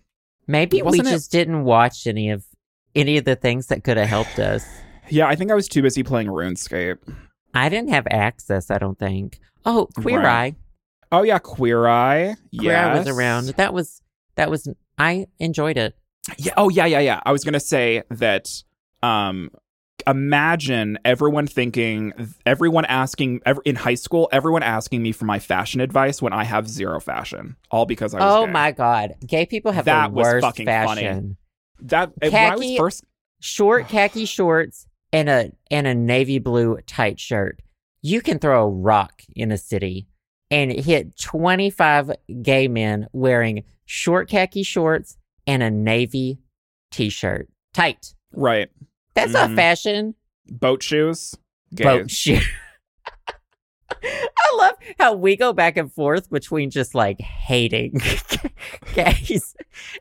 [0.49, 2.45] Maybe we Wasn't it- just didn't watch any of
[2.95, 4.67] any of the things that could have helped us.
[5.09, 6.97] Yeah, I think I was too busy playing RuneScape.
[7.53, 8.71] I didn't have access.
[8.71, 9.41] I don't think.
[9.67, 10.55] Oh, Queer Right.
[10.55, 10.57] Eye.
[11.11, 12.37] Oh yeah, Queer Eye.
[12.57, 13.47] Queer Eye was around.
[13.57, 14.01] That was
[14.37, 14.69] that was.
[14.97, 15.95] I enjoyed it.
[16.39, 16.55] Yeah.
[16.57, 17.21] Oh, yeah, yeah, yeah.
[17.25, 18.49] I was gonna say that.
[19.03, 19.51] Um,
[20.07, 22.13] imagine everyone thinking,
[22.47, 26.45] everyone asking, ev- in high school, everyone asking me for my fashion advice when I
[26.45, 28.35] have zero fashion, all because I was.
[28.35, 28.53] Oh gay.
[28.53, 31.03] my god, gay people have That the was worst fucking funny.
[31.03, 31.37] fashion.
[31.81, 33.05] That when I was first.
[33.41, 37.61] Short khaki shorts and a and a navy blue tight shirt.
[38.01, 40.07] You can throw a rock in a city
[40.51, 42.13] and hit 25
[42.43, 45.17] gay men wearing short khaki shorts
[45.47, 46.39] and a navy
[46.91, 47.49] t-shirt.
[47.75, 48.15] Tight.
[48.35, 48.69] Right.
[49.15, 49.57] That's not Mhm.
[49.57, 50.15] fashion.
[50.51, 51.35] Boat shoes.
[51.75, 51.85] Gay.
[51.85, 52.39] Boat shoe.
[54.05, 57.93] I love how we go back and forth between just like hating
[58.95, 59.55] gays.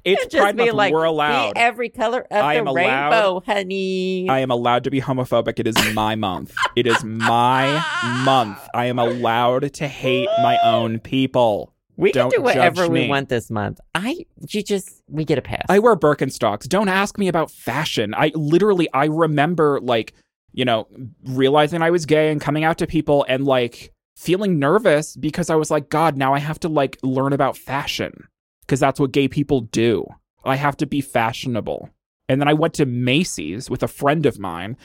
[0.04, 0.78] It's and Pride being Month.
[0.78, 1.54] like, We're allowed.
[1.54, 4.28] Be every color of I the am allowed- rainbow, honey.
[4.30, 5.60] I am allowed to be homophobic.
[5.60, 6.54] It is my month.
[6.76, 7.84] It is my
[8.26, 8.60] month.
[8.74, 11.74] I am allowed to hate my own people.
[12.02, 13.80] We can don't do whatever we want this month.
[13.93, 15.66] I you just we get a pass.
[15.70, 16.68] I wear Birkenstocks.
[16.68, 18.14] Don't ask me about fashion.
[18.16, 20.14] I literally I remember like,
[20.52, 20.88] you know,
[21.24, 25.56] realizing I was gay and coming out to people and like feeling nervous because I
[25.56, 28.28] was like, God, now I have to like learn about fashion.
[28.62, 30.08] Because that's what gay people do.
[30.43, 31.89] I have to be fashionable.
[32.30, 34.78] And then I went to Macy's with a friend of mine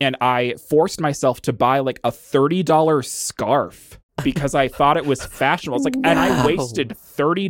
[0.00, 5.24] and I forced myself to buy like a $30 scarf because I thought it was
[5.24, 5.76] fashionable.
[5.76, 7.48] It's like, and I wasted $30.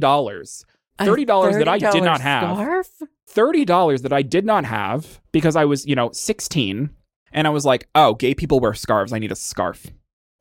[0.98, 2.56] $30 that I did not $30 have.
[2.56, 2.88] Scarf?
[3.28, 6.90] thirty dollars that I did not have because I was, you know, sixteen,
[7.32, 9.12] and I was like, "Oh, gay people wear scarves.
[9.12, 9.86] I need a scarf."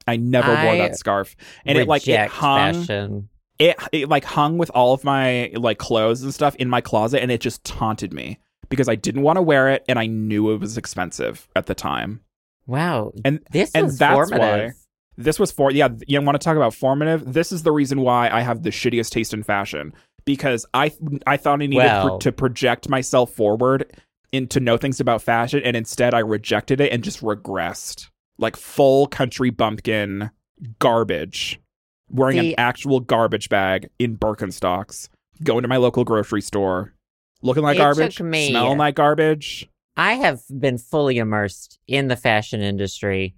[0.07, 3.29] I never wore that scarf, and it like it hung, fashion.
[3.59, 7.21] it it like hung with all of my like clothes and stuff in my closet,
[7.21, 10.49] and it just taunted me because I didn't want to wear it, and I knew
[10.51, 12.21] it was expensive at the time.
[12.65, 13.11] Wow.
[13.23, 14.39] And This and was that's formative.
[14.41, 14.71] why-
[15.19, 15.89] This was for yeah.
[16.07, 17.33] You want to talk about formative?
[17.33, 19.93] This is the reason why I have the shittiest taste in fashion
[20.25, 20.93] because I
[21.27, 23.91] I thought I needed Well- pro- to project myself forward
[24.31, 28.07] and to know things about fashion, and instead I rejected it and just regressed
[28.37, 30.31] like full country bumpkin
[30.79, 31.59] garbage,
[32.09, 35.09] wearing See- an actual garbage bag in Birkenstocks,
[35.43, 36.93] going to my local grocery store,
[37.41, 39.67] looking like It garbage, took me- smelling like garbage.
[39.97, 43.35] I have been fully immersed in the fashion industry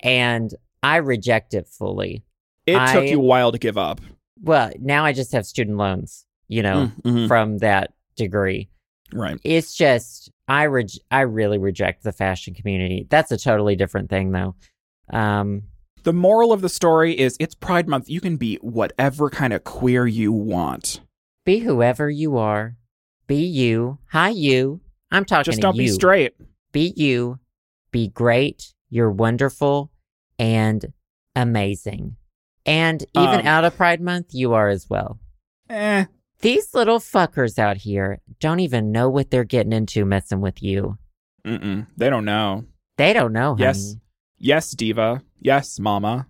[0.00, 0.54] and
[0.84, 2.24] I reject it fully.
[2.66, 4.00] It took you a while to give up.
[4.42, 7.28] Well, now I just have student loans, you know, Mm, mhm.
[7.28, 8.68] from that degree.
[9.12, 9.38] Right.
[9.44, 13.06] It's just I rej- I really reject the fashion community.
[13.08, 14.54] That's a totally different thing though.
[15.10, 15.64] Um
[16.02, 18.08] The moral of the story is it's Pride Month.
[18.10, 21.00] You can be whatever kind of queer you want.
[21.46, 22.76] be whoever you are.
[23.26, 23.98] Be you.
[24.10, 24.80] Hi you.
[25.10, 25.82] I'm talking Just don't you.
[25.82, 26.34] be straight.
[26.72, 27.38] Be you.
[27.92, 28.74] Be great.
[28.90, 29.90] You're wonderful
[30.38, 30.92] and
[31.36, 32.16] amazing.
[32.66, 35.18] And even Um, out of Pride Month, you are as well.
[35.68, 36.06] Eh.
[36.40, 40.98] These little fuckers out here don't even know what they're getting into messing with you.
[41.44, 41.86] Mm-mm.
[41.96, 42.64] They don't know.
[42.96, 43.62] They don't know, honey.
[43.64, 43.96] Yes.
[44.38, 45.22] Yes, diva.
[45.40, 46.26] Yes, mama.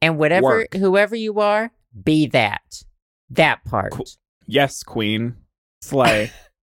[0.00, 0.74] And whatever, Work.
[0.74, 1.70] whoever you are,
[2.04, 2.82] be that.
[3.30, 3.92] That part.
[3.92, 4.06] Cool.
[4.46, 5.36] Yes, queen.
[5.82, 6.30] Slay.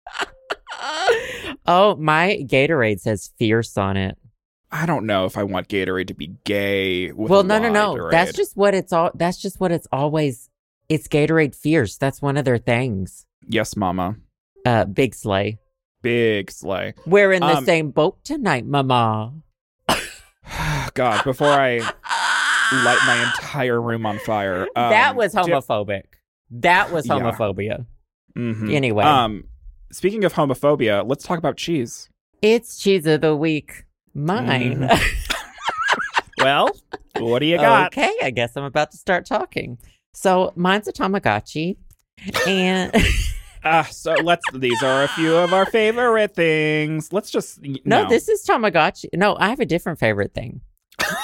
[1.65, 4.17] oh, my Gatorade says fierce on it.
[4.71, 7.11] I don't know if I want Gatorade to be gay.
[7.11, 8.09] With well, a no, no, no.
[8.09, 9.11] That's just what it's all.
[9.15, 10.49] That's just what it's always.
[10.89, 11.97] It's Gatorade fierce.
[11.97, 13.25] That's one of their things.
[13.47, 14.17] Yes, mama.
[14.65, 15.59] Uh, Big slay.
[16.01, 16.93] Big slay.
[17.05, 19.33] We're in the Um, same boat tonight, Mama.
[20.93, 24.67] God, before I light my entire room on fire.
[24.75, 26.03] that um, was di- homophobic.
[26.51, 27.13] that was Yeah.
[27.15, 27.85] homophobia.
[28.37, 28.73] Mhm.
[28.73, 29.03] Anyway.
[29.03, 29.45] Um
[29.91, 32.09] speaking of homophobia, let's talk about cheese.
[32.41, 33.85] It's cheese of the week.
[34.15, 34.79] Mine.
[34.79, 35.21] Mm-hmm.
[36.37, 36.69] Well,
[37.17, 37.87] what do you got?
[37.87, 39.77] okay, I guess I'm about to start talking.
[40.13, 41.77] So mine's a Tamagotchi.
[42.45, 42.93] And
[43.63, 44.43] Ah, so let's.
[44.53, 47.11] These are a few of our favorite things.
[47.11, 49.05] Let's just no, this is Tamagotchi.
[49.15, 50.61] No, I have a different favorite thing.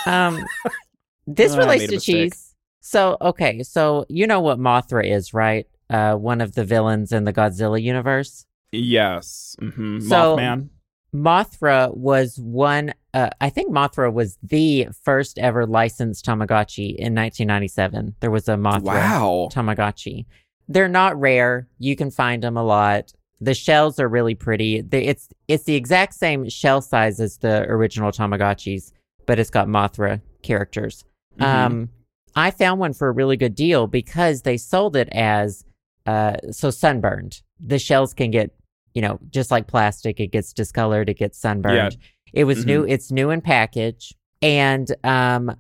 [0.08, 0.44] Um,
[1.28, 2.32] this Oh, relates to mistake.
[2.32, 2.56] cheese.
[2.80, 5.68] So okay, so you know what Mothra is, right?
[5.89, 8.46] Uh, one of the villains in the Godzilla universe.
[8.72, 9.56] Yes.
[9.60, 10.70] hmm So- Mothman.
[11.14, 12.93] Mothra was one.
[13.14, 18.16] Uh, I think Mothra was the first ever licensed Tamagotchi in 1997.
[18.22, 19.49] There was a Mothra Wow.
[19.51, 20.26] Tamagotchi.
[20.70, 21.68] They're not rare.
[21.80, 23.12] You can find them a lot.
[23.41, 24.82] The shells are really pretty.
[24.82, 28.91] They, it's it's the exact same shell size as the original Tamagotchis,
[29.26, 31.03] but it's got Mothra characters.
[31.39, 31.43] Mhm.
[31.45, 31.89] Um,
[32.36, 35.66] I found one for a really good deal because they sold it as
[36.05, 37.41] uh, so sunburned.
[37.59, 38.51] The shells can get,
[38.94, 41.98] you know, just like plastic, it gets discolored, it gets sunburned.
[42.34, 42.86] It was new.
[42.86, 45.56] It's new in package, and um,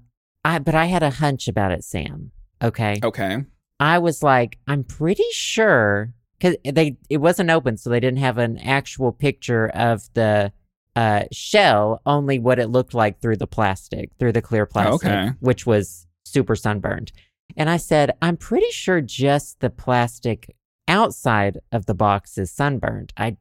[0.45, 2.31] I but I had a hunch about it, Sam.
[2.63, 3.43] Okay, okay.
[3.79, 8.37] I was like, I'm pretty sure because they it wasn't open, so they didn't have
[8.37, 10.53] an actual picture of the
[10.95, 15.29] uh, shell, only what it looked like through the plastic, through the clear plastic, Okay.
[15.39, 17.11] which was super sunburned.
[17.57, 20.55] And I said, I'm pretty sure just the plastic
[20.91, 23.13] outside of the box is sunburned.
[23.17, 23.37] I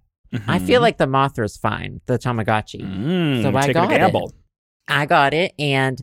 [0.47, 0.83] I feel Mhm.
[0.83, 2.81] like the Mothra's fine, the Tamagotchi.
[2.83, 4.33] Mm, So I got a it.
[4.87, 6.01] I got it, and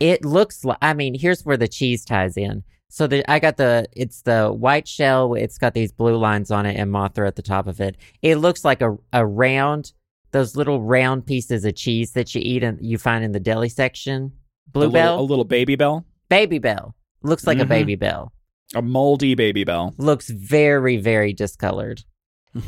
[0.00, 0.78] it looks like.
[0.80, 2.62] I mean, here's where the cheese ties in.
[2.88, 5.34] So the I got the it's the white shell.
[5.34, 7.96] It's got these blue lines on it and Mothra at the top of it.
[8.22, 9.92] It looks like a a round
[10.32, 13.68] those little round pieces of cheese that you eat and you find in the deli
[13.68, 14.32] section.
[14.68, 17.68] A Bluebell, little, a little Babybel, baby bell looks like a Mhm.
[17.98, 18.30] Babybel.
[18.74, 19.94] A moldy Babybel.
[19.98, 22.02] Looks very very discolored.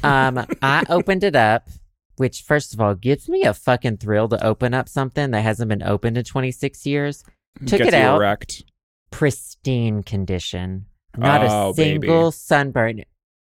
[0.03, 1.69] Um, I opened it up,
[2.17, 5.69] which first of all gives me a fucking thrill to open up something that hasn't
[5.69, 7.25] been opened in 26 years.
[7.67, 8.19] Took Gets it out.
[8.19, 8.65] erect.
[9.11, 10.87] pristine condition.
[11.17, 12.31] Not Oh, a single baby.
[12.33, 13.03] sunburn.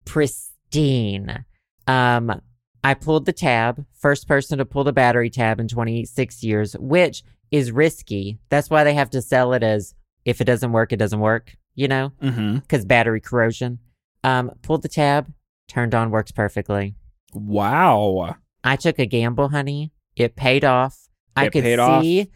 [0.06, 1.46] Pristine.
[1.88, 2.42] Um,
[2.84, 7.24] I pulled the tab, first person to pull the battery tab in 26 years, which
[7.52, 8.40] is risky.
[8.50, 9.94] That's why they have to sell it as
[10.26, 13.80] if it doesn't work, it doesn't work, you know, because battery corrosion.
[14.24, 15.32] Um, pulled the tab,
[15.68, 16.96] turned on, works perfectly.
[17.34, 18.36] Wow.
[18.64, 19.92] I took a gamble, honey.
[20.16, 20.98] It paid off.
[21.36, 22.04] I It could paid off.
[22.04, 22.30] see.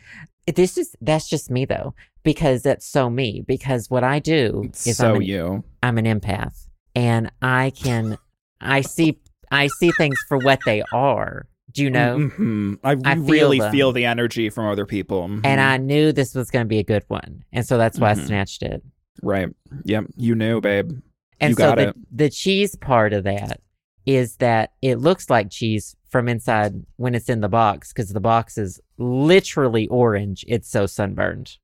[0.48, 3.44] This is that's just me though, because that's so me.
[3.46, 5.64] Because what I do is so I'm an, you.
[5.84, 8.18] I'm an empath, and I can
[8.62, 9.20] I see
[9.52, 11.48] I see things for what they are.
[11.72, 12.18] Do you know?
[12.18, 12.78] Mhm.
[12.84, 13.72] I, I feel really them.
[13.72, 15.28] feel the energy from other people.
[15.28, 15.42] Mhm.
[15.44, 18.14] And I knew this was going to be a good one, and so that's why
[18.14, 18.22] Mhm.
[18.22, 18.82] I snatched it.
[19.22, 19.50] Right.
[19.84, 20.06] Yep.
[20.16, 20.92] You knew, babe.
[21.40, 21.96] And You so got the it.
[22.12, 23.62] the cheese part of that
[24.06, 28.20] is that it looks like cheese from inside when it's in the box because the
[28.20, 30.46] box is literally orange.
[30.48, 31.58] It's so sunburned.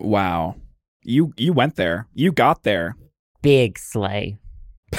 [0.00, 0.56] Wow.
[1.02, 2.06] You you went there.
[2.14, 2.96] You got there.
[3.42, 4.38] Big slay.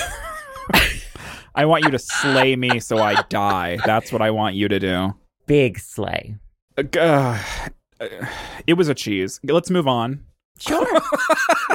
[1.55, 3.77] I want you to slay me so I die.
[3.85, 5.15] That's what I want you to do.
[5.45, 6.35] Big slay.
[6.77, 7.37] Uh, uh,
[8.67, 9.39] it was a cheese.
[9.43, 10.23] Let's move on.
[10.59, 10.87] Sure.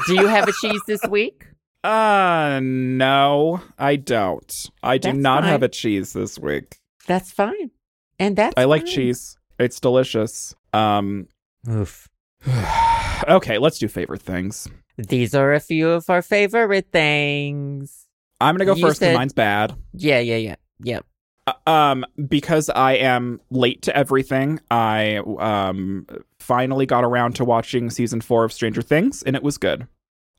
[0.06, 1.46] Do you have a cheese this week?
[1.84, 4.70] Uh no, I don't.
[4.82, 5.50] I do That's not fine.
[5.50, 6.78] have a cheese this week.
[7.06, 7.70] That's fine.
[8.18, 9.36] And that's I like cheese.
[9.58, 10.54] It's delicious.
[10.72, 11.28] Um
[11.68, 12.08] Oof.
[13.28, 14.66] okay, let's do favorite things.
[14.96, 18.06] These are a few of our favorite things.
[18.40, 19.74] I'm gonna go You first said- mine's bad.
[19.92, 20.56] Yeah, yeah, yeah.
[20.82, 21.00] yeah.
[21.46, 24.60] Uh, um, because I am late to everything.
[24.70, 26.06] I um
[26.44, 29.86] finally got around to watching season four of Stranger Things, and it was good.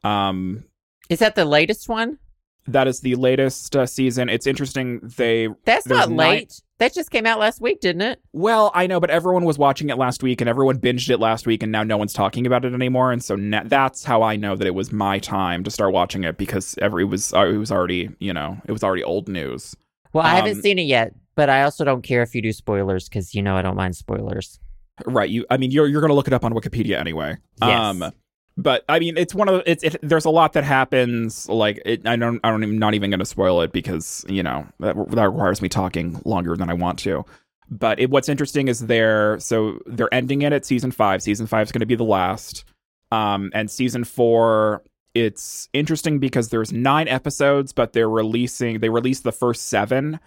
[0.04, 0.64] Um,
[1.10, 2.20] Is that the latest one?
[2.68, 4.28] that is the latest uh, season.
[4.28, 5.00] It's interesting.
[5.18, 6.62] They That's not nine- late.
[6.80, 8.20] That just came out last week, didn't it?
[8.34, 11.46] well, I know, but everyone was watching it last week, and everyone binged it last
[11.46, 13.12] week, and now no one's talking about it anymore.
[13.12, 16.24] And so na- that's how I know that it was my time to start watching
[16.24, 19.30] it because every it was uh, it was already you know it was already old
[19.30, 19.76] news.
[20.12, 22.52] Well, I haven't Um, seen it yet, but I also don't care if you do
[22.52, 24.60] spoilers because you know I don't mind spoilers.
[25.06, 25.30] Right.
[25.30, 25.46] You.
[25.50, 27.38] I mean, you're you're gonna look it up on Wikipedia anyway.
[27.62, 27.80] Yes.
[27.80, 28.12] Um,
[28.58, 31.50] but I mean, it's one of the, it's it, there's a lot that happens.
[31.50, 34.66] Like it, I don't I don't even not even gonna spoil it because you know
[34.80, 37.26] that that requires me talking longer than I want to.
[37.70, 41.22] But it, what's interesting is they're so they're ending it at season five.
[41.22, 42.64] Season five is going to be the last.
[43.12, 44.84] Um, and season four,
[45.14, 50.20] it's interesting because there's nine episodes, but they're releasing they released the first seven,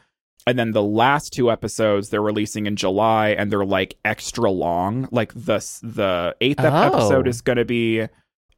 [0.48, 5.08] and then the last two episodes they're releasing in July, and they're like extra long.
[5.12, 6.68] Like the the eighth Oh.
[6.68, 8.06] episode is going to be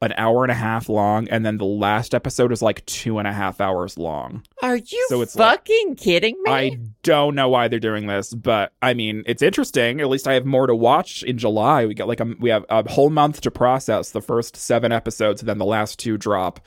[0.03, 3.27] an hour and a half long, and then the last episode is like two and
[3.27, 4.41] a half hours long.
[4.63, 6.51] Are you So it's like- fucking kidding me?
[6.51, 10.01] I don't know why they're doing this, but I mean, it's interesting.
[10.01, 11.85] At least I have more to watch in July.
[11.85, 15.41] We got like a we have a whole month to process the first seven episodes,
[15.43, 16.59] and then the last two drop.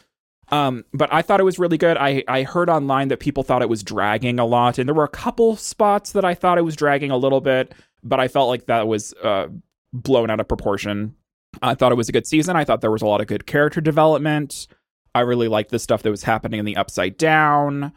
[0.51, 1.97] Um, but I thought it was really good.
[1.97, 5.05] I I heard online that people thought it was dragging a lot, and there were
[5.05, 8.49] a couple spots that I thought it was dragging a little bit, but I felt
[8.49, 9.49] like that was uh
[9.93, 11.15] blown out of proportion.
[11.63, 12.57] I thought it was a good season.
[12.57, 14.67] I thought there was a lot of good character development.
[15.15, 17.93] I really liked the stuff that was happening in the Upside Down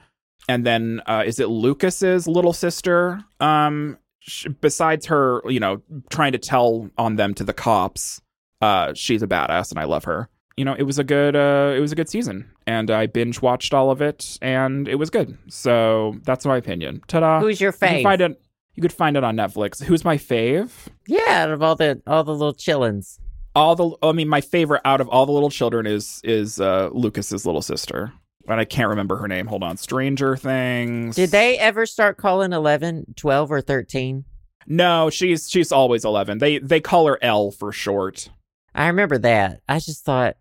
[0.47, 3.23] and then uh, is it Lucas's little sister?
[3.39, 3.97] Um,
[4.61, 8.21] besides her, you know, trying to tell on them to the cops,
[8.61, 10.29] uh, she's a badass, and I love her.
[10.57, 13.41] You know, it was a good, uh, it was a good season, and I binge
[13.43, 15.37] watched all of it, and it was good.
[15.49, 17.01] So that's my opinion.
[17.07, 17.39] Ta-da!
[17.39, 17.97] Who's your fave?
[17.99, 18.41] You find it.
[18.73, 19.83] You could find it on Netflix.
[19.83, 20.71] Who's my fave?
[21.07, 23.19] yeah, out of all the all the little chillins.
[23.55, 26.89] All the, I mean, my favorite out of all the little children is is uh,
[26.91, 28.11] Lucas's little sister,
[28.47, 29.45] and I can't remember her name.
[29.47, 31.15] Hold on, Stranger Things.
[31.15, 34.25] Did they ever start calling 11, 12, or 13?
[34.67, 36.39] No, she's she's always eleven.
[36.39, 38.29] They they call her El for short.
[38.75, 39.61] I remember that.
[39.69, 40.35] I just thought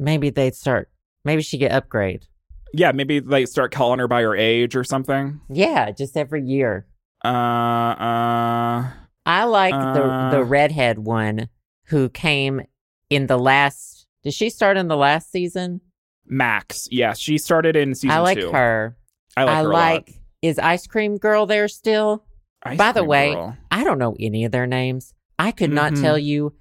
[0.00, 0.90] maybe they'd start.
[1.24, 2.26] Maybe she get upgrade.
[2.72, 5.40] Yeah, maybe they start calling her by her age or something.
[5.48, 6.86] Yeah, just every year.
[7.24, 8.90] Uh, uh,
[9.26, 9.92] I like Uh.
[9.94, 11.48] the the redhead one
[11.86, 12.62] who came
[13.10, 14.06] in the last.
[14.22, 15.80] Did she start in the last season?
[16.26, 16.88] Max.
[16.90, 18.52] Yeah, she started in season I like two.
[18.52, 18.96] her.
[19.36, 20.14] I like I her like.
[20.42, 22.24] Is Ice Cream Girl there still?
[22.62, 23.56] Ice by the way, Girl.
[23.70, 25.12] I don't know any of their names.
[25.38, 26.00] I could not Mhm.
[26.02, 26.54] tell you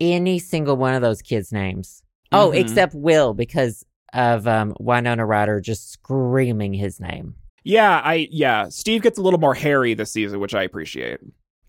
[0.00, 2.02] any single one of those kids' names.
[2.34, 2.60] Oh, Mhm.
[2.60, 7.34] except Will because of um, Winona Ryder just screaming his name.
[7.64, 8.68] yeah, I yeah.
[8.68, 11.20] Steve gets a little more hairy this season, which I appreciate.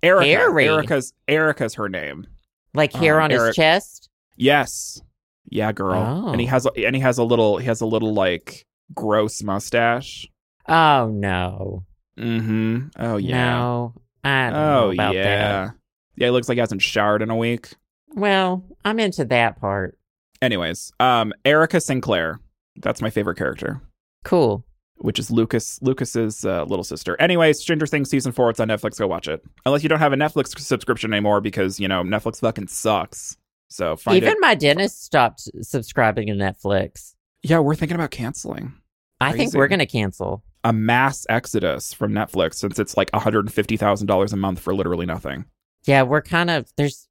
[0.04, 0.26] Erica.
[0.28, 0.68] Hairy?
[0.68, 2.28] Erica's Erica's her name.
[2.74, 4.10] Like hair Um, on Eric- his chest.
[4.36, 5.02] Yes.
[5.50, 6.26] Yeah, girl.
[6.28, 6.32] Oh.
[6.32, 10.28] And he has and he has a little he has a little like gross mustache.
[10.68, 11.84] Oh no.
[12.20, 12.88] Mm-hmm.
[13.00, 13.50] Oh yeah.
[13.56, 13.94] No.
[14.24, 15.24] I don't Oh know about yeah.
[15.68, 15.74] that.
[16.18, 17.74] Yeah, he looks like he hasn't showered in a week.
[18.16, 19.98] Well, I'm into that part.
[20.46, 22.40] Anyways, um, Erica Sinclair.
[22.78, 23.82] That's my favorite character,
[24.24, 24.64] Cool.
[24.98, 27.20] which is Lucas Lucas's uh, little sister.
[27.20, 28.50] Anyways, Stranger Things season four.
[28.52, 29.00] It's on Netflix.
[29.00, 29.42] Go watch it.
[29.66, 33.38] Unless you don't have a Netflix subscription anymore, because you know Netflix fucking sucks.
[33.70, 34.38] So find Even it.
[34.40, 37.16] my dentist stopped subscribing to Netflix.
[37.42, 38.74] Yeah, we're thinking about canceling
[39.22, 40.44] I think we're going to cancel.
[40.64, 44.38] a mass exodus from Netflix since it's like one hundred and fifty thousand dollars a
[44.38, 45.46] month for literally nothing.
[45.88, 47.08] Yeah, we're kind of there's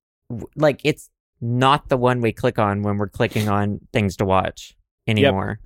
[0.56, 1.08] like it's
[1.44, 4.76] not the one we click on when we're clicking on things to watch
[5.06, 5.60] anymore.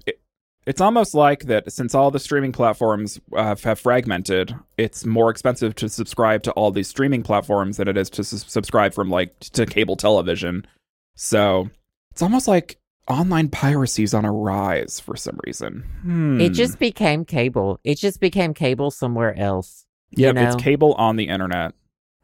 [0.66, 5.74] It's almost like that since all the streaming platforms uh, have fragmented, it's more expensive
[5.76, 9.38] to subscribe to all these streaming platforms than it is to s- subscribe from like
[9.40, 10.66] to cable television.
[11.14, 11.70] So
[12.10, 15.84] it's almost like online piracy is on a rise for some reason.
[16.02, 16.40] Hmm.
[16.40, 17.80] It just became cable.
[17.82, 19.86] It just became cable somewhere else.
[20.10, 21.72] yep, you it's cable on the internet,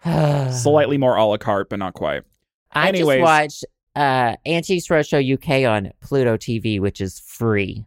[0.53, 2.25] slightly more a la carte, but not quite.
[2.75, 3.18] I Anyways.
[3.18, 3.64] just watched
[3.97, 7.85] uh Antiques Roadshow UK on Pluto TV, which is free.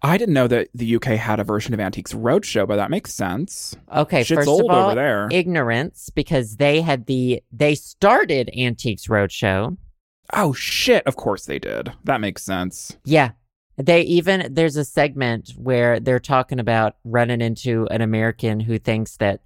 [0.00, 3.12] I didn't know that the UK had a version of Antiques Roadshow, but that makes
[3.12, 3.74] sense.
[3.92, 5.28] Okay, Shit's first old of all, over there.
[5.32, 9.76] ignorance because they had the they started Antiques Roadshow.
[10.34, 11.04] oh shit!
[11.06, 11.92] Of course they did.
[12.04, 12.96] That makes sense.
[13.04, 13.32] Yeah.
[13.76, 19.16] They even there's a segment where they're talking about running into an American who thinks
[19.18, 19.40] that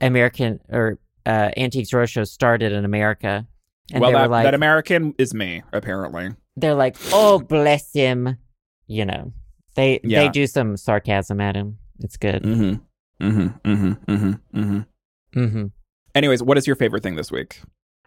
[0.00, 3.46] American or uh, Antiques Roadshow started in America.
[3.92, 6.30] And well, that, like that American is me, apparently.
[6.56, 8.38] they're like, "Oh, bless him."
[8.86, 9.32] You know.
[9.74, 11.78] They they do some sarcasm at him.
[12.00, 12.42] It's good.
[12.44, 13.26] Mm-hmm.
[13.26, 13.70] Mm-hmm.
[13.70, 14.12] Mm-hmm.
[14.12, 14.58] Mm-hmm.
[14.60, 14.80] Mm-hmm.
[15.40, 15.70] Mhm.
[16.14, 17.60] Anyways, what is your favorite thing this week?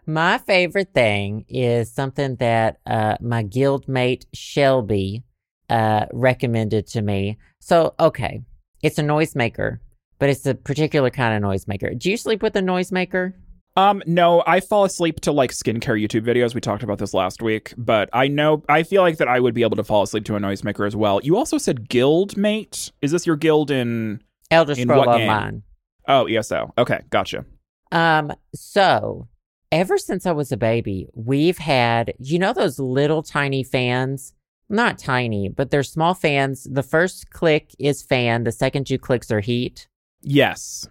[0.06, 5.24] My favorite thing is something that uh, my guildmate Shelby
[5.68, 7.36] uh, recommended to me.
[7.60, 8.40] So, okay,
[8.82, 9.80] it's a noisemaker,
[10.18, 11.98] but it's a particular kind of noisemaker.
[11.98, 13.34] Do you sleep with a noisemaker?
[13.78, 16.52] Um, no, I fall asleep to like skincare YouTube videos.
[16.52, 19.54] We talked about this last week, but I know I feel like that I would
[19.54, 21.20] be able to fall asleep to a noisemaker as well.
[21.22, 22.90] You also said guild mate.
[23.02, 24.20] Is this your guild in
[24.50, 25.08] Elder In Scroll?
[25.08, 25.62] Online.
[26.08, 26.74] Oh, ESO.
[26.76, 27.44] Okay, gotcha.
[27.92, 29.28] Um, so
[29.70, 34.34] ever since I was a baby, we've had, you know, those little tiny fans?
[34.68, 36.66] Not tiny, but they're small fans.
[36.68, 39.86] The first click is fan, the second two clicks are heat.
[40.20, 40.88] Yes.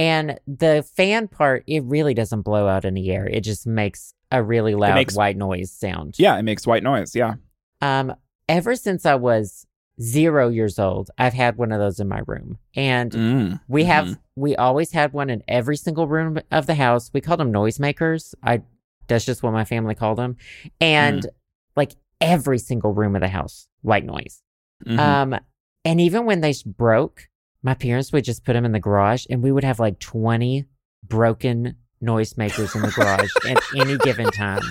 [0.00, 3.26] And the fan part, it really doesn't blow out in the air.
[3.26, 6.14] It just makes a really loud makes- white noise sound.
[6.18, 7.14] Yeah, it makes white noise.
[7.14, 7.34] Yeah.
[7.82, 8.14] Um,
[8.48, 9.66] ever since I was
[10.00, 12.56] zero years old, I've had one of those in my room.
[12.74, 13.60] And Mm.
[13.68, 14.18] we have Mhm.
[14.36, 17.10] we always had one in every single room of the house.
[17.12, 18.34] We called them noisemakers.
[18.42, 18.62] I
[19.06, 20.36] that's just what my family called them.
[20.80, 21.28] And Mm.
[21.76, 21.92] like
[22.22, 24.40] every single room of the house, white noise.
[24.86, 24.98] Mhm.
[24.98, 25.36] Um,
[25.84, 27.28] and even when they broke,
[27.62, 30.66] my parents would just put them in the garage, and we would have like twenty
[31.02, 34.62] broken noisemakers in the garage at any given time.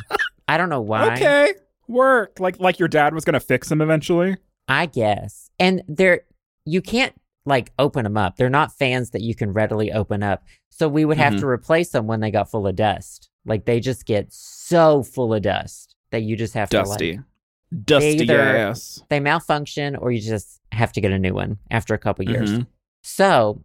[0.47, 1.13] I don't know why.
[1.13, 1.53] okay,
[1.87, 2.39] work.
[2.39, 4.37] Like like your dad was gonna fix them eventually.
[4.67, 5.49] I guess.
[5.59, 6.21] And they're
[6.65, 7.13] you can't
[7.45, 8.35] like open them up.
[8.35, 10.43] They're not fans that you can readily open up.
[10.69, 11.39] So we would have Mhm.
[11.41, 13.29] to replace them when they got full of dust.
[13.45, 17.85] Like they just get so full of dust that you just have to Dusty, like
[17.85, 19.01] dusty either- ass.
[19.09, 22.51] they malfunction or you just have to get a new one after a couple years.
[22.53, 22.67] Mhm.
[23.01, 23.63] So,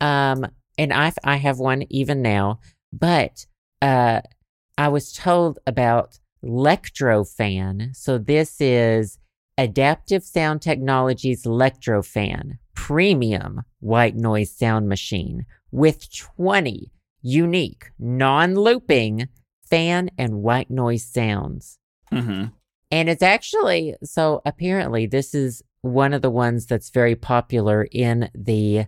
[0.00, 0.46] um,
[0.78, 2.60] and I I have one even now,
[2.92, 3.46] but
[3.82, 4.20] uh,
[4.76, 7.94] I was told about Lectrofan.
[7.96, 9.18] So this is
[9.56, 16.90] Adaptive Sound Technologies Lectrofan premium white noise sound machine with 20
[17.22, 19.28] unique non-looping
[19.70, 21.78] fan and white noise sounds.
[22.12, 22.52] Mhm.
[22.90, 28.30] And it's actually so apparently this is one of the ones that's very popular in
[28.34, 28.86] the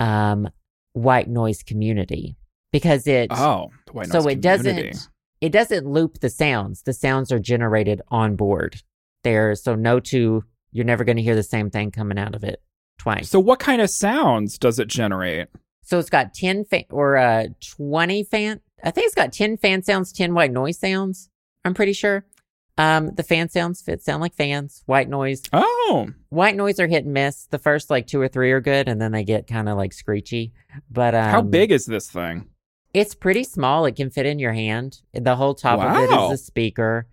[0.00, 0.48] um
[0.94, 2.36] white noise community
[2.72, 4.40] because it Oh, so it community.
[4.40, 5.08] doesn't
[5.42, 6.82] it doesn't loop the sounds.
[6.82, 8.82] The sounds are generated on board.
[9.22, 12.42] There so no two you're never going to hear the same thing coming out of
[12.44, 12.62] it
[12.98, 13.28] twice.
[13.28, 15.48] So what kind of sounds does it generate?
[15.82, 18.60] So it's got 10 fan or uh 20 fan.
[18.82, 21.28] I think it's got 10 fan sounds, 10 white noise sounds.
[21.66, 22.24] I'm pretty sure.
[22.80, 25.42] Um the fan sounds fit sound like fans, white noise.
[25.52, 27.46] Oh, White noise are hit and miss.
[27.46, 29.92] The first like two or three are good and then they get kind of like
[29.92, 30.52] screechy.
[30.90, 32.48] But um how big is this thing?
[32.94, 33.84] It's pretty small.
[33.84, 35.00] It can fit in your hand.
[35.12, 37.06] The whole top of it is a speaker.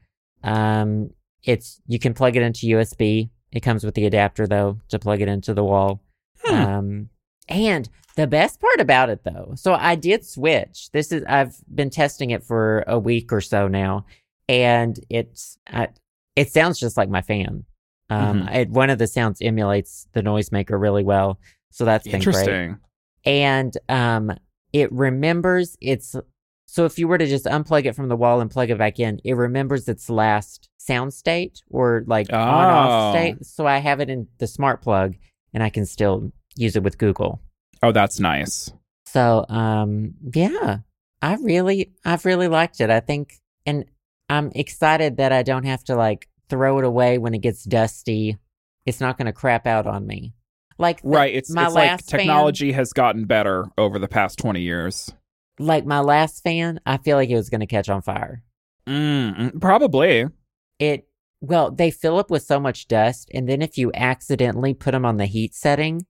[0.44, 1.12] Um
[1.44, 3.30] it's you can plug it into USB.
[3.52, 6.02] It comes with the adapter though to plug it into the wall.
[6.44, 6.54] Hmm.
[6.56, 7.10] Um,
[7.50, 10.90] and the best part about it though, so I did switch.
[10.92, 14.06] This is I've been testing it for a week or so now,
[14.50, 15.90] and it's I,
[16.36, 17.66] it sounds just like my fan.
[18.10, 18.56] Um, Mhm.
[18.56, 21.40] it, one of the sounds emulates the noisemaker really well,
[21.72, 22.36] so that's been great.
[22.48, 22.78] Interesting.
[23.26, 24.32] And um,
[24.74, 26.16] it remembers its.
[26.70, 29.00] So if you were to just unplug it from the wall and plug it back
[29.00, 33.10] in, it remembers its last sound state or like on off Oh.
[33.12, 33.46] state.
[33.46, 35.16] So I have it in the smart plug,
[35.54, 37.42] and I can still use it with Google.
[37.84, 38.72] Oh, that's nice.
[39.06, 40.80] So um yeah,
[41.22, 42.90] I really I've really liked it.
[42.90, 43.36] I think
[43.66, 43.86] and
[44.30, 48.38] I'm excited that I don't have to like throw it away when it gets dusty.
[48.86, 50.34] It's not going to crap out on me.
[50.78, 51.34] Like the- Right.
[51.34, 55.12] It's, my it's like last fan- technology has gotten better over the past 20 years.
[55.60, 58.44] like my last fan, I feel like it was going to catch on fire.
[58.88, 60.26] Mm, probably.
[60.80, 61.08] It
[61.42, 65.06] well, they fill up with so much dust and then if you accidentally put them
[65.06, 66.06] on the heat setting,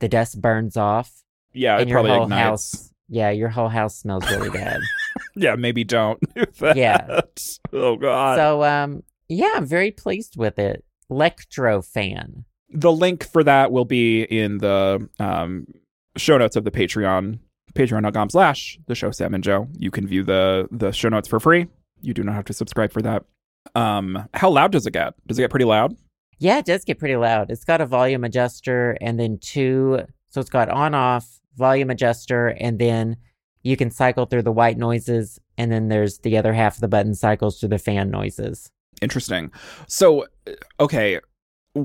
[0.00, 1.10] the dust burns off
[1.52, 2.42] Yeah, it your probably whole ignites.
[2.42, 4.80] house yeah, your whole house smells really bad.
[5.38, 6.76] Yeah, maybe don't do that.
[6.76, 7.20] Yeah.
[7.72, 8.36] Oh, God.
[8.36, 10.84] So um yeah, I'm very pleased with it.
[11.10, 12.44] Lectrofan.
[12.70, 15.66] the link for that will be in the um,
[16.16, 17.38] show notes of the Patreon,
[17.74, 19.68] patreon.com slash the show Sam and Joe.
[19.76, 21.66] You can view the the show notes for free.
[22.02, 23.24] You do not have to subscribe for that.
[23.74, 25.14] Um, how loud does it get?
[25.26, 25.96] Does it get pretty loud?
[26.38, 27.50] Yeah, it does get pretty loud.
[27.50, 32.48] It's got a volume adjuster and then two so it's got on off, volume adjuster,
[32.48, 33.16] and then
[33.68, 36.88] you can cycle through the white noises, and then there's the other half of the
[36.88, 38.70] button cycles through the fan noises.
[39.02, 39.52] Interesting.
[39.86, 41.20] So, uh, okay,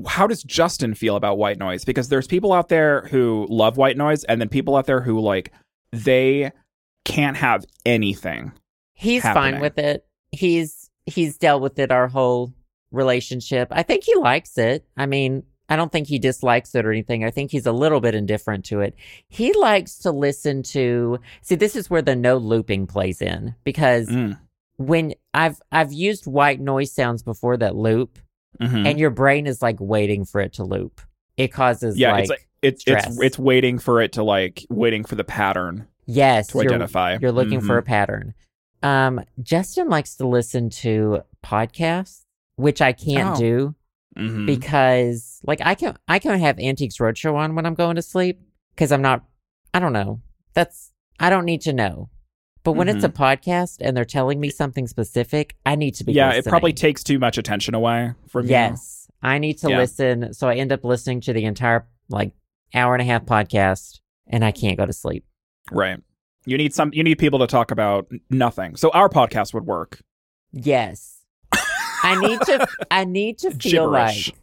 [0.06, 1.84] how does Justin feel about white noise?
[1.84, 5.20] Because there's people out there who love white noise, and then people out there who
[5.20, 5.52] like
[5.92, 6.52] they
[7.04, 8.52] can't have anything.
[8.94, 9.52] He's happening.
[9.52, 10.06] fine with it.
[10.32, 12.54] He's he's dealt with it our whole
[12.92, 13.68] relationship.
[13.70, 14.86] I think he likes it.
[14.96, 17.24] I mean, I don't think he dislikes it or anything.
[17.24, 18.94] I think he's a little bit indifferent to it.
[19.28, 24.08] He likes to listen to See, this is where the no looping plays in because
[24.08, 24.38] Mm.
[24.76, 28.18] when I've I've used white noise sounds before that loop
[28.60, 28.86] Mhm.
[28.86, 31.00] and your brain is like waiting for it to loop.
[31.36, 33.18] It causes yeah, like, it's like it's it's stress.
[33.20, 37.16] it's waiting for it to like waiting for the pattern yes, to you're- identify.
[37.20, 37.86] You're looking for a Mhm.
[37.86, 38.34] pattern.
[38.82, 42.20] Um, Justin likes to listen to podcasts,
[42.56, 43.40] which I can't Oh.
[43.40, 43.74] do
[44.16, 44.46] Mhm.
[44.46, 48.40] because, like, I can I can have Antiques Roadshow on when I'm going to sleep
[48.74, 49.24] because I'm not.
[49.72, 50.20] I don't know.
[50.54, 52.10] That's I don't need to know.
[52.62, 56.12] But when it's a podcast and they're telling me something specific, I need to be.
[56.12, 56.16] Mm-hmm.
[56.16, 58.52] yeah, it probably takes too much attention away from you.
[58.52, 59.78] Yes, I need to Yeah.
[59.78, 60.32] listen.
[60.32, 62.32] So I end up listening to the entire like
[62.74, 65.24] hour and a half podcast, and I can't go to sleep.
[65.72, 65.98] Right.
[66.46, 66.90] You need some.
[66.94, 68.76] You need people to talk about nothing.
[68.76, 70.00] So our podcast would work.
[70.52, 71.13] Yes.
[72.04, 74.28] I need to I need to feel Gibberish.
[74.28, 74.36] like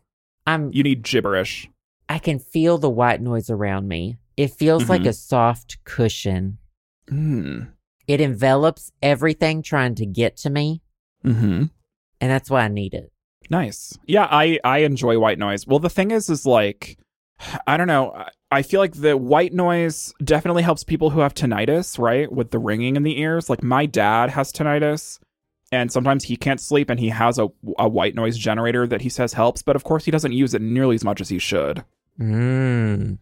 [0.47, 1.70] I'm You need gibberish.
[2.09, 4.18] I can feel the white noise around me.
[4.36, 5.07] It feels like Mhm.
[5.09, 6.57] a soft cushion.
[7.09, 7.70] Mm.
[8.07, 10.82] It envelops everything trying to get to me,
[11.24, 11.66] Hmm.
[12.20, 13.12] and that's why I need it.
[13.49, 13.97] Nice.
[14.05, 15.68] Yeah, I I enjoy white noise.
[15.68, 16.97] Well, the thing is is like
[17.68, 18.26] I don't know.
[18.51, 22.32] I feel like the white noise definitely helps people who have tinnitus, right?
[22.32, 23.49] With the ringing in the ears.
[23.49, 25.20] Like my dad has tinnitus
[25.72, 27.47] and sometimes he can't sleep and he has a,
[27.80, 30.61] a white noise generator that he says helps, but of course he doesn't use it
[30.61, 31.84] nearly as much as he should.
[32.19, 33.17] Mm.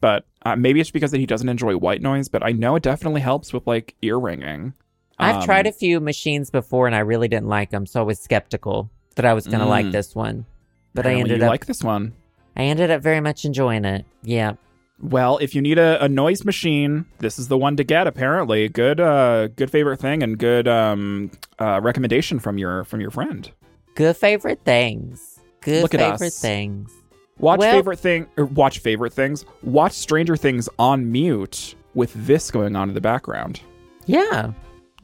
[0.00, 2.82] But uh, maybe it's because that he doesn't enjoy white noise, but I know it
[2.82, 4.74] definitely helps with like ear ringing.
[5.18, 8.04] I've Um, tried a few machines before and I really didn't like them, so I
[8.04, 9.92] was skeptical that I was going to like Mm.
[9.92, 10.46] this one.
[10.94, 12.12] But I ended you up like this one.
[12.56, 14.04] I ended up very much enjoying it.
[14.22, 14.54] Yeah.
[15.02, 18.06] Well, if you need a, a noise machine, this is the one to get.
[18.06, 23.10] Apparently, good, uh, good favorite thing and good um, uh, recommendation from your from your
[23.10, 23.50] friend.
[23.94, 25.40] Good favorite things.
[25.62, 26.40] Good Look favorite us.
[26.40, 26.92] things.
[27.38, 29.44] Watch Well- favorite thing, or watch favorite things.
[29.62, 33.60] Watch Stranger Things on mute with this going on in the background.
[34.06, 34.52] Yeah.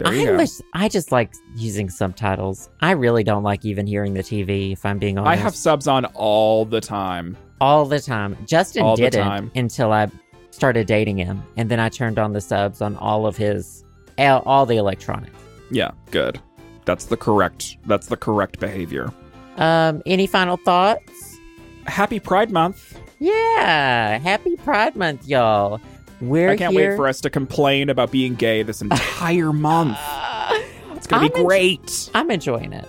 [0.05, 2.69] I wish I just like using subtitles.
[2.83, 5.31] I really don't like even hearing the TV if I'm being honest.
[5.31, 7.35] I have subs on all the time.
[7.61, 8.37] All the time.
[8.47, 9.51] Justin All didn't time.
[9.55, 10.09] until I
[10.51, 13.85] started dating him, and then I turned on the subs on all of his
[14.19, 15.37] all the electronics.
[15.71, 16.41] Yeah, good.
[16.85, 17.77] That's the correct.
[17.87, 19.13] That's the correct behavior.
[19.57, 21.39] Um, any final thoughts?
[21.87, 23.01] Happy Pride Month.
[23.19, 25.81] Yeah, happy Pride Month, y'all.
[26.21, 26.91] We're I can't here.
[26.91, 29.97] wait for us to complain about being gay this entire month.
[30.01, 30.63] Ah,
[30.95, 32.11] It's gonna be I'm en- great.
[32.15, 32.87] I'm enjoying it.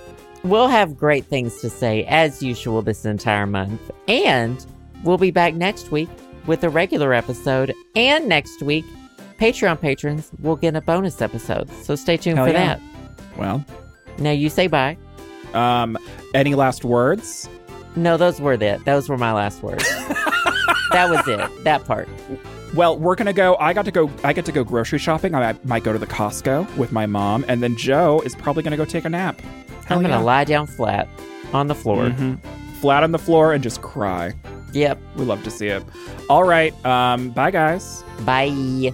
[0.48, 4.66] We'll have great things to say as usual this entire month, and
[5.04, 6.08] we'll be back next week
[6.46, 7.74] with a regular episode.
[7.98, 8.86] And next week,
[9.42, 11.70] Patreon patrons will get a bonus episode.
[11.84, 12.76] So stay tuned Hell for yeah.
[12.76, 12.82] that.
[13.38, 13.66] Well,
[14.20, 14.98] Now you say bye.
[15.54, 15.98] um,
[16.34, 17.50] any last words?
[17.98, 18.86] No, those were it.
[18.86, 19.84] Those were my last words.
[20.94, 21.64] that was it.
[21.66, 22.08] That part.
[22.74, 23.58] Well, we're gonna go.
[23.58, 24.10] I got to go.
[24.24, 25.36] I get to go grocery shopping.
[25.36, 28.78] I might go to the Costco with my mom, and then Joe is probably gonna
[28.78, 29.42] go take a nap.
[29.88, 30.22] Hell I'm gonna yeah.
[30.24, 31.08] lie down flat
[31.54, 32.10] on the floor.
[32.10, 32.40] Mhm.
[32.82, 34.34] Flat on the floor and just cry.
[34.74, 35.00] Yep.
[35.16, 35.84] We love to see it.
[36.30, 36.74] All right.
[36.86, 38.04] Um, bye, guys.
[38.26, 38.94] Bye.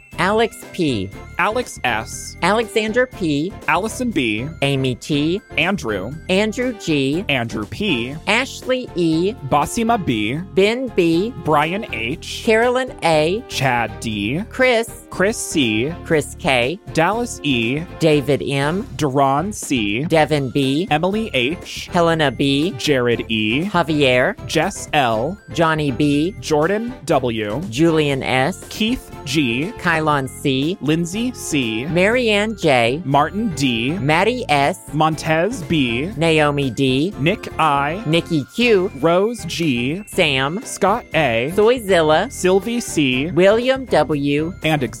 [0.17, 8.15] Alex P, Alex S., Alexander P, Allison B., Amy T, Andrew, Andrew G, Andrew P.,
[8.27, 15.93] Ashley E, Basima B., Ben B, Brian H., Carolyn A, Chad D., Chris, Chris C.,
[16.05, 23.25] Chris K, Dallas E., David M, Duran C., Devin B, Emily H., Helena B, Jared
[23.29, 31.33] E., Javier, Jess L., Johnny B, Jordan W., Julian S, Keith G., Kylon C, Lindsay
[31.33, 38.89] C., Marianne J, Martin D., Maddie S, Montez B., Naomi D, Nick I., Nikki Q,
[39.01, 45.00] Rose G., Sam, Scott A., Soyzilla, Sylvie C., William W, and Xavier